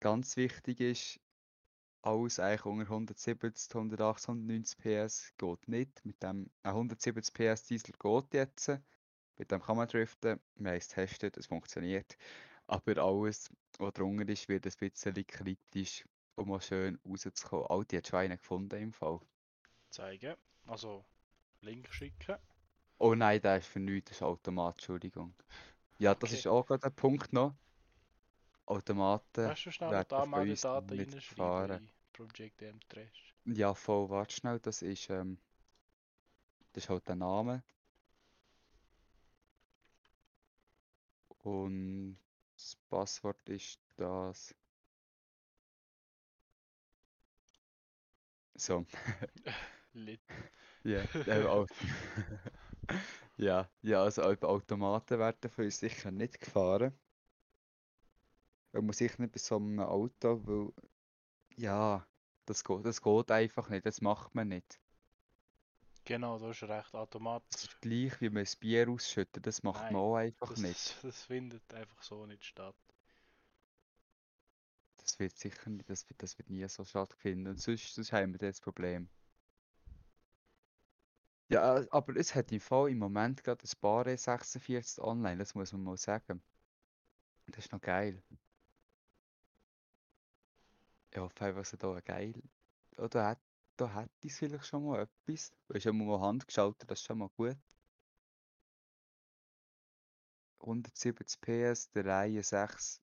Ganz 0.00 0.36
wichtig 0.36 0.80
ist, 0.80 1.20
alles 2.02 2.40
eigentlich 2.40 2.64
unter 2.64 2.90
170, 2.90 3.72
180, 3.72 4.28
190 4.30 4.78
PS 4.78 5.32
geht 5.38 5.68
nicht. 5.68 6.04
Mit 6.04 6.20
dem 6.24 6.50
äh, 6.64 6.70
170 6.70 7.32
PS 7.32 7.66
Diesel 7.66 7.94
geht 7.96 8.34
jetzt. 8.34 8.72
Mit 9.36 9.52
dem 9.52 9.62
kann 9.62 9.76
man 9.76 9.86
driften. 9.86 10.40
Wir 10.56 10.72
haben 10.72 11.32
es 11.36 11.46
funktioniert. 11.46 12.16
Aber 12.66 12.98
alles, 12.98 13.48
was 13.78 13.92
drunter 13.92 14.28
ist, 14.28 14.48
wird 14.48 14.66
ein 14.66 14.72
bisschen 14.76 15.24
kritisch, 15.28 16.04
um 16.34 16.48
mal 16.48 16.60
schön 16.60 16.98
rauszukommen. 17.06 17.66
Audi 17.66 17.96
hat 17.96 18.08
schon 18.08 18.28
gefunden 18.28 18.82
im 18.82 18.92
Fall. 18.92 19.20
Zeigen. 19.90 20.34
Also 20.66 21.04
Link 21.60 21.94
schicken. 21.94 22.36
Oh 23.00 23.14
nein, 23.16 23.40
der 23.42 23.56
ist 23.56 23.66
für 23.66 23.80
nichts, 23.80 24.10
das 24.10 24.18
ist 24.18 24.22
Automat, 24.22 24.74
Entschuldigung. 24.74 25.34
Ja, 25.98 26.14
das 26.14 26.30
Okay. 26.30 26.38
ist 26.40 26.46
auch 26.46 26.66
gerade 26.66 26.86
ein 26.86 26.94
Punkt 26.94 27.32
noch. 27.32 27.54
Automaten 28.66 29.44
Kannst 29.44 29.66
du 29.66 29.70
schnell 29.72 30.04
da 30.08 30.24
mal 30.24 30.46
die 30.46 30.58
Daten 30.58 30.98
reinschreiben 30.98 31.90
Project 32.12 32.62
M 32.62 32.80
Trash? 32.88 33.34
Ja, 33.44 33.74
voll, 33.74 34.08
warte 34.08 34.34
schnell, 34.34 34.58
das 34.60 34.80
ist, 34.80 35.10
ähm, 35.10 35.36
das 36.72 36.84
ist 36.84 36.90
halt 36.90 37.06
der 37.06 37.16
Name. 37.16 37.62
Und 41.42 42.18
das 42.56 42.76
Passwort 42.88 43.48
ist 43.48 43.80
das. 43.96 44.54
So, 48.56 48.84
Lit. 49.94 50.20
ja, 50.84 51.04
äh, 51.26 51.44
Au- 51.44 51.66
ja, 53.36 53.68
ja, 53.82 54.02
also 54.02 54.22
Au- 54.22 54.36
Automaten 54.46 55.18
werden 55.18 55.50
von 55.50 55.64
uns 55.64 55.78
sicher 55.80 56.10
nicht 56.10 56.40
gefahren. 56.40 56.92
Man 58.72 58.84
muss 58.86 58.98
sicher 58.98 59.22
nicht 59.22 59.32
bei 59.32 59.38
so 59.38 59.54
einem 59.58 59.78
Auto, 59.78 60.40
weil, 60.44 60.72
ja, 61.56 62.06
das 62.46 62.64
geht, 62.64 62.84
das 62.86 63.02
geht 63.02 63.30
einfach 63.32 63.68
nicht, 63.70 63.86
das 63.86 64.00
macht 64.02 64.34
man 64.34 64.48
nicht. 64.48 64.80
Genau, 66.04 66.38
du 66.38 66.48
hast 66.48 66.62
recht. 66.64 66.94
Automat. 66.94 67.42
Das 67.52 67.62
ist 67.62 67.80
gleich, 67.80 68.20
wie 68.20 68.28
man 68.28 68.44
ein 68.44 68.52
Bier 68.58 68.88
ausschüttet, 68.88 69.46
das 69.46 69.62
macht 69.62 69.88
Nein, 69.88 69.92
man 69.92 70.02
auch 70.02 70.16
einfach 70.16 70.56
Das, 70.56 70.56
nicht. 70.56 70.98
das 71.02 71.24
findet 71.24 71.72
einfach 71.74 72.02
so 72.02 72.24
nicht 72.26 72.44
statt. 72.44 72.76
Das 74.98 75.18
wird 75.18 75.36
sicher 75.36 75.68
nicht, 75.68 75.90
das 75.90 76.08
wird, 76.08 76.22
das 76.22 76.38
wird 76.38 76.48
nie 76.48 76.68
so 76.68 76.84
stattfinden. 76.84 77.48
Und 77.48 77.60
sonst, 77.60 77.92
sonst 77.92 78.12
haben 78.12 78.32
wir 78.32 78.38
das 78.38 78.60
Problem. 78.60 79.08
Ja, 81.50 81.84
aber 81.90 82.14
es 82.16 82.34
hat 82.36 82.52
im 82.52 82.60
Fall 82.60 82.90
im 82.90 82.98
Moment 82.98 83.42
gerade 83.42 83.64
ein 83.64 83.80
paar 83.80 84.06
E46 84.06 85.00
online, 85.00 85.38
das 85.38 85.54
muss 85.56 85.72
man 85.72 85.82
mal 85.82 85.96
sagen. 85.96 86.40
Das 87.46 87.64
ist 87.64 87.72
noch 87.72 87.80
geil. 87.80 88.22
Ich 91.10 91.18
hoffe 91.18 91.44
einfach, 91.44 91.62
dass 91.62 91.76
da 91.76 92.00
geil. 92.00 92.40
Oder 92.98 93.26
hat, 93.26 93.40
da 93.76 93.92
hätte 93.92 94.10
ich 94.20 94.32
vielleicht 94.32 94.66
schon 94.66 94.86
mal 94.86 95.00
etwas. 95.02 95.50
Du 95.66 95.74
hast 95.74 95.84
ja 95.84 95.92
mal 95.92 96.20
handgeschaltet, 96.20 96.88
das 96.88 97.00
ist 97.00 97.06
schon 97.06 97.18
mal 97.18 97.28
gut. 97.30 97.56
170 100.60 101.40
PS, 101.40 101.90
der 101.90 102.06
Reihe 102.06 102.44
6 102.44 103.00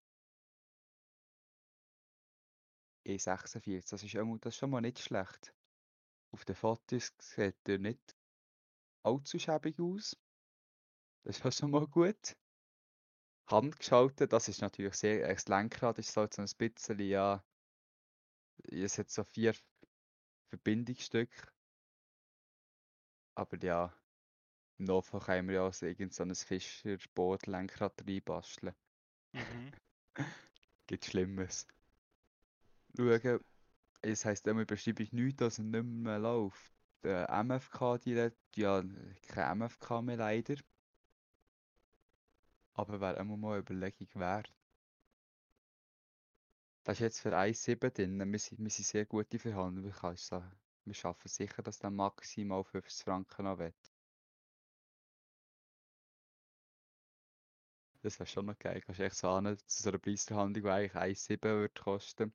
E46, 3.05 3.89
das 3.89 4.03
ist, 4.03 4.15
das 4.15 4.53
ist 4.53 4.55
schon 4.55 4.69
mal 4.69 4.79
nicht 4.81 4.99
schlecht. 4.99 5.53
Auf 6.31 6.45
den 6.45 6.55
Fotos 6.55 7.11
sieht 7.19 7.67
er 7.67 7.79
nicht 7.79 8.16
allzu 9.07 9.39
schäbig 9.39 9.79
aus. 9.79 10.17
Das 11.23 11.37
ist 11.37 11.43
ja 11.45 11.51
schon 11.51 11.71
mal 11.71 11.87
gut. 11.87 12.35
Handgeschaltet, 13.47 14.33
das 14.33 14.49
ist 14.49 14.61
natürlich 14.61 14.95
sehr, 14.95 15.27
äh, 15.27 15.33
das 15.33 15.47
Lenkrad 15.47 15.97
ist 15.99 16.15
halt 16.17 16.33
so 16.33 16.41
ein 16.41 16.49
bisschen, 16.57 16.99
ja, 16.99 17.43
es 18.63 18.97
hat 18.97 19.09
so 19.09 19.23
vier 19.23 19.53
Verbindungsstücke. 20.49 21.47
Aber 23.35 23.57
ja, 23.63 23.93
im 24.79 24.85
Notfall 24.85 25.21
können 25.21 25.47
wir 25.47 25.55
ja 25.55 25.65
also 25.65 25.85
irgend 25.85 26.13
so 26.13 26.23
ein 26.23 26.35
Fischer-Boot-Lenkrad 26.35 28.03
reinbasteln. 28.07 28.75
Mhm. 29.33 29.71
Gibt 30.87 31.05
Schlimmes. 31.05 31.67
Schauen, 32.95 33.39
es 34.01 34.25
heisst 34.25 34.47
immer 34.47 34.65
Beschreibung 34.65 35.07
nichts, 35.11 35.37
dass 35.37 35.59
er 35.59 35.65
nicht 35.65 35.83
mehr 35.83 36.19
läuft. 36.19 36.76
Der 37.03 37.29
MFK 37.43 37.97
direkt, 37.99 38.37
ja, 38.55 38.83
kein 39.27 39.59
MFK 39.59 40.01
mehr 40.01 40.17
leider. 40.17 40.55
Aber 42.73 43.01
wäre 43.01 43.17
immer 43.17 43.37
mal 43.37 43.53
eine 43.53 43.59
Überlegung 43.59 44.07
wert. 44.15 44.53
Das 46.83 46.97
ist 46.97 47.01
jetzt 47.01 47.19
für 47.19 47.35
1,7 47.35 47.89
drin. 47.89 48.31
Wir 48.31 48.39
sind, 48.39 48.59
wir 48.59 48.69
sind 48.69 48.85
sehr 48.85 49.05
gute 49.05 49.39
Verhandlungen. 49.39 49.89
Ich 49.89 49.97
kann 49.97 50.15
sagen, 50.15 50.51
wir 50.85 50.93
schaffen 50.93 51.27
sicher, 51.27 51.61
dass 51.61 51.79
der 51.79 51.89
maximal 51.89 52.63
50 52.63 53.03
Franken 53.03 53.43
noch 53.43 53.59
will. 53.59 53.73
Das 58.01 58.19
wäre 58.19 58.27
schon 58.27 58.45
noch 58.45 58.57
geil. 58.57 58.81
Kannst 58.81 58.99
du 58.99 59.03
echt 59.03 59.15
so 59.17 59.35
hin, 59.35 59.57
zu 59.65 59.83
so 59.83 59.89
einer 59.89 59.97
Preisverhandlung, 59.97 60.63
die 60.63 60.69
eigentlich 60.69 60.95
1,7 60.95 61.43
würde 61.43 61.73
kosten. 61.73 62.33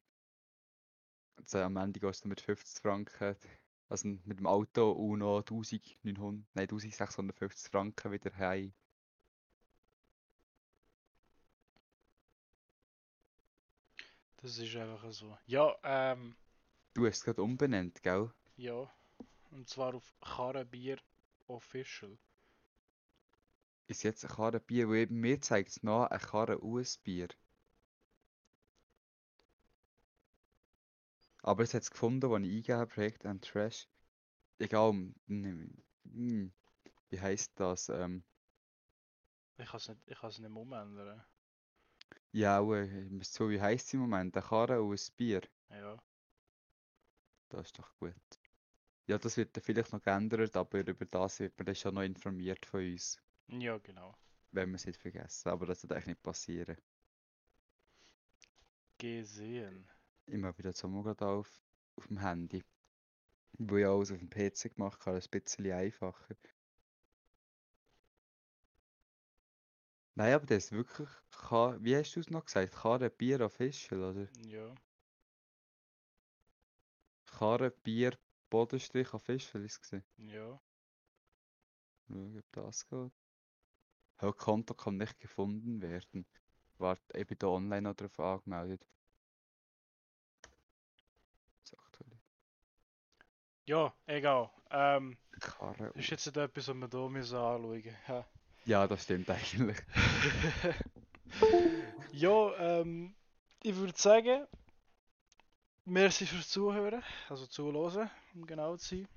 Also 1.37 1.59
am 1.61 1.77
Ende 1.79 1.98
kostet 1.98 2.27
mit 2.27 2.40
50 2.42 2.83
Franken, 2.83 3.37
also 3.92 4.09
mit 4.24 4.38
dem 4.38 4.46
Auto 4.46 4.90
und 4.90 5.18
noch 5.20 5.38
1900, 5.40 6.44
nein 6.55 6.68
1650 6.68 7.70
Franken 7.70 8.11
wieder 8.11 8.35
heim. 8.38 8.72
Das 14.38 14.59
ist 14.59 14.74
einfach 14.76 15.11
so. 15.12 15.37
Ja, 15.46 15.74
ähm, 15.85 16.35
Du 16.94 17.07
hast 17.07 17.18
es 17.18 17.24
gerade 17.24 17.42
umbenannt, 17.42 18.02
gell? 18.02 18.33
ja. 18.57 18.90
Und 19.50 19.68
zwar 19.68 19.94
auf 19.94 20.11
Karrenbier 20.22 20.96
Official. 21.46 22.16
Ist 23.87 24.02
jetzt 24.02 24.24
ein 24.24 24.31
Karrenbier, 24.35 24.88
weil 24.88 24.96
eben 24.96 25.20
mir 25.20 25.40
zeigt 25.40 25.68
es 25.70 25.83
noch 25.83 26.07
ein 26.07 26.18
Karren 26.20 26.59
US-Bier. 26.62 27.28
Aber 31.42 31.62
es 31.62 31.74
hat 31.74 31.83
es 31.83 31.90
gefunden, 31.92 32.26
als 32.33 32.42
ich 32.44 32.50
eingegeben 32.50 32.81
habe, 32.81 32.90
Projekt 32.94 33.26
and 33.26 33.44
Trash. 33.44 33.87
Egal, 34.59 34.94
wie 35.26 37.20
heisst 37.20 37.52
das? 37.61 37.88
Ähm, 37.90 38.24
Ich 39.57 39.66
kann 39.66 39.78
es 39.78 39.88
nicht, 39.88 40.00
ich 40.09 40.22
nicht 40.40 40.50
umändern. 40.57 41.24
ja, 42.33 42.61
äh, 42.74 43.20
zu, 43.22 43.48
wie 43.50 43.61
heisst 43.61 43.87
es 43.88 43.94
im 43.94 44.00
Moment? 44.00 44.37
Ein 44.37 44.42
Karren 44.42 44.81
US-Bier. 44.81 45.42
Ja. 45.70 45.96
Das 47.50 47.66
ist 47.66 47.78
doch 47.78 47.94
gut. 48.00 48.16
Ja, 49.07 49.18
das 49.18 49.37
wird 49.37 49.57
dann 49.57 49.64
vielleicht 49.64 49.92
noch 49.92 50.02
geändert, 50.02 50.57
aber 50.57 50.81
über 50.87 51.07
das 51.07 51.40
wird 51.40 51.59
man 51.59 51.66
dann 51.66 51.76
schon 51.76 51.94
noch 51.94 52.02
informiert 52.02 52.66
von 52.66 52.81
uns, 52.81 53.20
Ja, 53.48 53.78
genau. 53.78 54.16
wenn 54.52 54.70
wir 54.70 54.76
es 54.76 54.87
nicht 54.87 55.00
vergessen. 55.00 55.48
Aber 55.50 55.66
das 55.66 55.83
wird 55.83 55.92
eigentlich 55.92 56.07
nicht 56.07 56.22
passieren. 56.22 56.76
Gesehen. 58.98 59.85
Immer 60.27 60.59
wieder 60.59 60.75
zum 60.75 61.01
gerade 61.05 61.25
auf, 61.27 61.49
auf 61.95 62.09
dem 62.09 62.19
Handy. 62.19 62.65
Wo 63.59 63.77
ich 63.77 63.87
alles 63.87 64.13
auf 64.13 64.19
dem 64.19 64.31
PC 64.31 64.71
gemacht 64.71 65.07
habe, 65.07 65.19
ein 65.19 65.31
bisschen 65.31 65.73
einfacher. 65.73 66.37
Nein, 70.15 70.33
aber 70.33 70.47
das 70.47 70.65
ist 70.65 70.73
wirklich, 70.73 71.09
Ka- 71.31 71.77
wie 71.83 71.95
hast 71.95 72.15
du 72.17 72.21
es 72.21 72.31
noch 72.31 72.47
gesagt? 72.47 72.73
Karre 72.75 73.11
Bier 73.11 73.43
Official, 73.43 74.03
oder? 74.03 74.27
Ja. 74.47 74.75
Karre 77.27 77.73
Bier 77.73 78.17
Bodenstrich 78.49 79.13
Official 79.13 79.65
ist 79.65 79.73
es 79.73 79.81
gewesen. 79.91 80.05
Ja. 80.19 80.61
Schauen, 82.07 82.39
ob 82.39 82.53
das 82.53 82.87
geht. 82.89 83.11
Hör, 84.21 84.33
Konto 84.33 84.73
kann 84.73 84.97
nicht 84.97 85.21
gefunden 85.21 85.83
werden. 85.83 86.25
Warte, 86.79 87.19
ich 87.19 87.27
bin 87.27 87.39
da 87.39 87.49
online 87.49 87.83
noch 87.83 87.95
drauf 87.95 88.19
angemeldet. 88.21 88.87
So, 91.65 91.77
aktuell. 91.77 92.19
Ja, 93.66 93.94
egal. 94.07 94.51
Ähm, 94.70 95.16
Karre 95.40 95.92
ist 95.94 96.11
jetzt 96.11 96.27
nicht 96.27 96.37
etwas, 96.37 96.68
was 96.68 96.75
wir 96.75 96.88
hier 96.88 97.09
müssen 97.09 97.37
anschauen 97.37 97.70
müssen. 97.70 97.96
Ja. 98.09 98.27
Ja, 98.64 98.87
das 98.87 99.03
stimmt 99.03 99.29
eigentlich. 99.29 99.79
ja, 102.12 102.57
ähm, 102.59 103.14
ich 103.62 103.75
würde 103.75 103.96
sagen, 103.96 104.46
merci 105.85 106.27
fürs 106.27 106.48
Zuhören, 106.48 107.03
also 107.29 107.46
zuhören, 107.46 108.09
um 108.35 108.46
genau 108.46 108.77
zu 108.77 108.96
sein. 108.96 109.09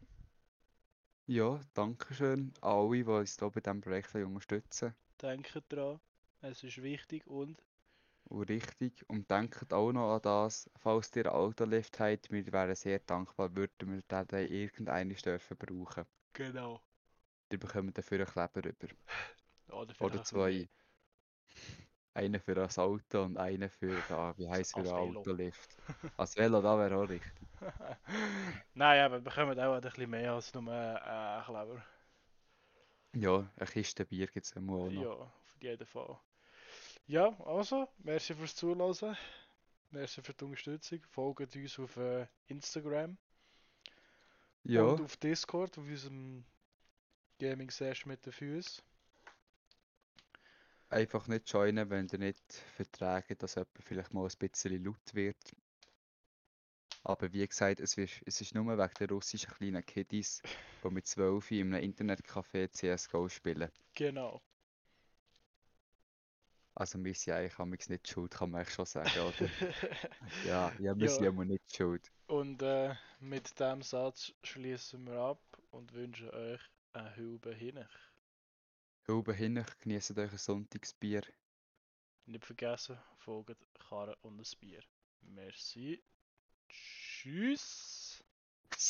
Ja, 1.27 1.59
danke 1.73 2.13
schön 2.13 2.53
alle, 2.61 2.97
die 2.97 3.03
uns 3.03 3.39
hier 3.39 3.49
bei 3.49 3.59
diesem 3.59 3.81
Projekt 3.81 4.13
unterstützen. 4.13 4.93
Denkt 5.21 5.59
dran, 5.69 5.99
es 6.41 6.63
ist 6.63 6.83
wichtig 6.83 7.25
und 7.25 7.57
Und 8.25 8.49
richtig. 8.49 9.03
Und 9.09 9.29
denkt 9.31 9.73
auch 9.73 9.91
noch 9.91 10.15
an 10.15 10.21
das, 10.21 10.69
falls 10.77 11.15
ihr 11.15 11.25
ein 11.25 11.31
Autolift 11.33 11.99
habt, 11.99 12.31
wir 12.31 12.45
wären 12.51 12.75
sehr 12.75 12.99
dankbar, 12.99 13.55
würden 13.55 13.91
wir 13.93 14.01
den 14.03 14.27
dann 14.27 14.47
irgendeines 14.47 15.21
dürfen 15.23 15.57
brauchen. 15.57 16.05
genau. 16.33 16.81
Ihr 17.49 17.59
bekommt 17.59 17.97
dafür 17.97 18.19
einen 18.19 18.27
Kleber 18.27 18.63
rüber. 18.63 18.87
Oder, 19.69 19.95
Oder 19.99 20.23
zwei. 20.23 20.69
Einen 22.15 22.39
für 22.39 22.55
das 22.55 22.79
Auto 22.79 23.23
und 23.23 23.37
einen 23.37 23.69
für, 23.69 24.03
ah, 24.09 24.33
wie 24.37 24.49
heisst 24.49 24.73
für 24.73 24.81
ein 24.81 24.85
Velo. 24.95 25.19
Autolift. 25.19 25.77
Als 26.17 26.35
Velo, 26.37 26.61
da 26.61 26.77
wäre 26.79 26.97
auch 26.97 27.09
richtig. 27.09 27.33
Nein, 28.73 29.01
aber 29.05 29.15
wir 29.17 29.21
bekommen 29.21 29.59
auch 29.59 29.73
ein 29.75 29.81
bisschen 29.81 30.09
mehr 30.09 30.33
als 30.33 30.53
nur 30.53 30.71
äh, 30.73 31.41
Kleber. 31.45 31.85
Ja, 33.15 33.51
eine 33.55 33.65
Kiste 33.67 34.05
Bier 34.05 34.27
gibt 34.27 34.45
es 34.45 34.51
immer 34.51 34.73
auch 34.73 34.89
noch. 34.91 35.01
Ja, 35.01 35.09
auf 35.09 35.57
jeden 35.61 35.87
Fall. 35.87 36.19
Ja, 37.07 37.29
also, 37.45 37.87
merci 37.99 38.33
fürs 38.33 38.55
Zuhören. 38.55 39.17
Merci 39.91 40.21
für 40.21 40.33
die 40.33 40.43
Unterstützung. 40.45 41.01
Folgt 41.09 41.55
uns 41.55 41.79
auf 41.79 41.97
äh, 41.97 42.27
Instagram 42.47 43.17
Ja, 44.63 44.83
und 44.83 45.01
auf 45.01 45.17
Discord, 45.17 45.77
auf 45.77 45.85
unserem 45.85 46.45
Gaming 47.39 47.69
Session 47.69 48.09
mit 48.11 48.25
den 48.25 48.33
Füßen. 48.33 48.83
einfach 50.89 51.27
nicht 51.27 51.51
joinen, 51.51 51.89
wenn 51.89 52.07
ihr 52.11 52.19
nicht 52.19 52.53
verträgt, 52.75 53.43
dass 53.43 53.55
jemand 53.55 53.69
vielleicht 53.79 54.13
mal 54.13 54.25
ein 54.27 54.37
bisschen 54.39 54.83
laut 54.83 55.13
wird. 55.13 55.37
Aber 57.03 57.31
wie 57.33 57.47
gesagt, 57.47 57.79
es 57.79 57.97
ist, 57.97 58.21
es 58.25 58.41
ist 58.41 58.55
nur 58.55 58.65
wegen 58.77 58.93
der 58.99 59.09
russischen 59.09 59.51
kleinen 59.51 59.85
Kiddies, 59.85 60.41
die 60.83 60.89
mit 60.89 61.05
12 61.07 61.51
in 61.51 61.73
einem 61.73 61.91
Internetcafé 61.91 62.69
CSGO 62.71 63.29
spielen. 63.29 63.71
Genau. 63.93 64.41
Also 66.75 67.03
wir 67.03 67.13
sind 67.15 67.33
eigentlich 67.33 67.57
amigs 67.59 67.89
nicht 67.89 68.07
schuld, 68.07 68.33
kann 68.33 68.51
man 68.51 68.61
eigentlich 68.61 68.73
schon 68.75 68.85
sagen, 68.85 69.19
oder? 69.21 69.49
Ja, 70.43 70.73
ja 70.77 70.97
wir 70.97 71.07
Ja. 71.07 71.09
sind 71.09 71.25
ja 71.25 71.31
mal 71.31 71.45
nicht 71.45 71.75
schuld. 71.75 72.11
Und 72.27 72.61
äh, 72.61 72.95
mit 73.19 73.59
dem 73.59 73.81
Satz 73.81 74.33
schließen 74.43 75.05
wir 75.07 75.19
ab 75.19 75.41
und 75.71 75.93
wünschen 75.93 76.29
euch 76.29 76.61
eine 76.93 77.15
Hübe 77.15 77.53
hin. 77.55 77.83
Hüben 79.07 79.33
hin, 79.33 79.65
genießt 79.79 80.15
euch 80.19 80.31
ein 80.31 80.37
Sonntagsbier. 80.37 81.23
Nicht 82.27 82.45
vergessen, 82.45 82.99
folgt 83.17 83.57
Karre 83.79 84.15
und 84.21 84.37
ein 84.39 84.59
Bier. 84.59 84.83
Merci. 85.21 86.03
Tschüss. 86.69 87.65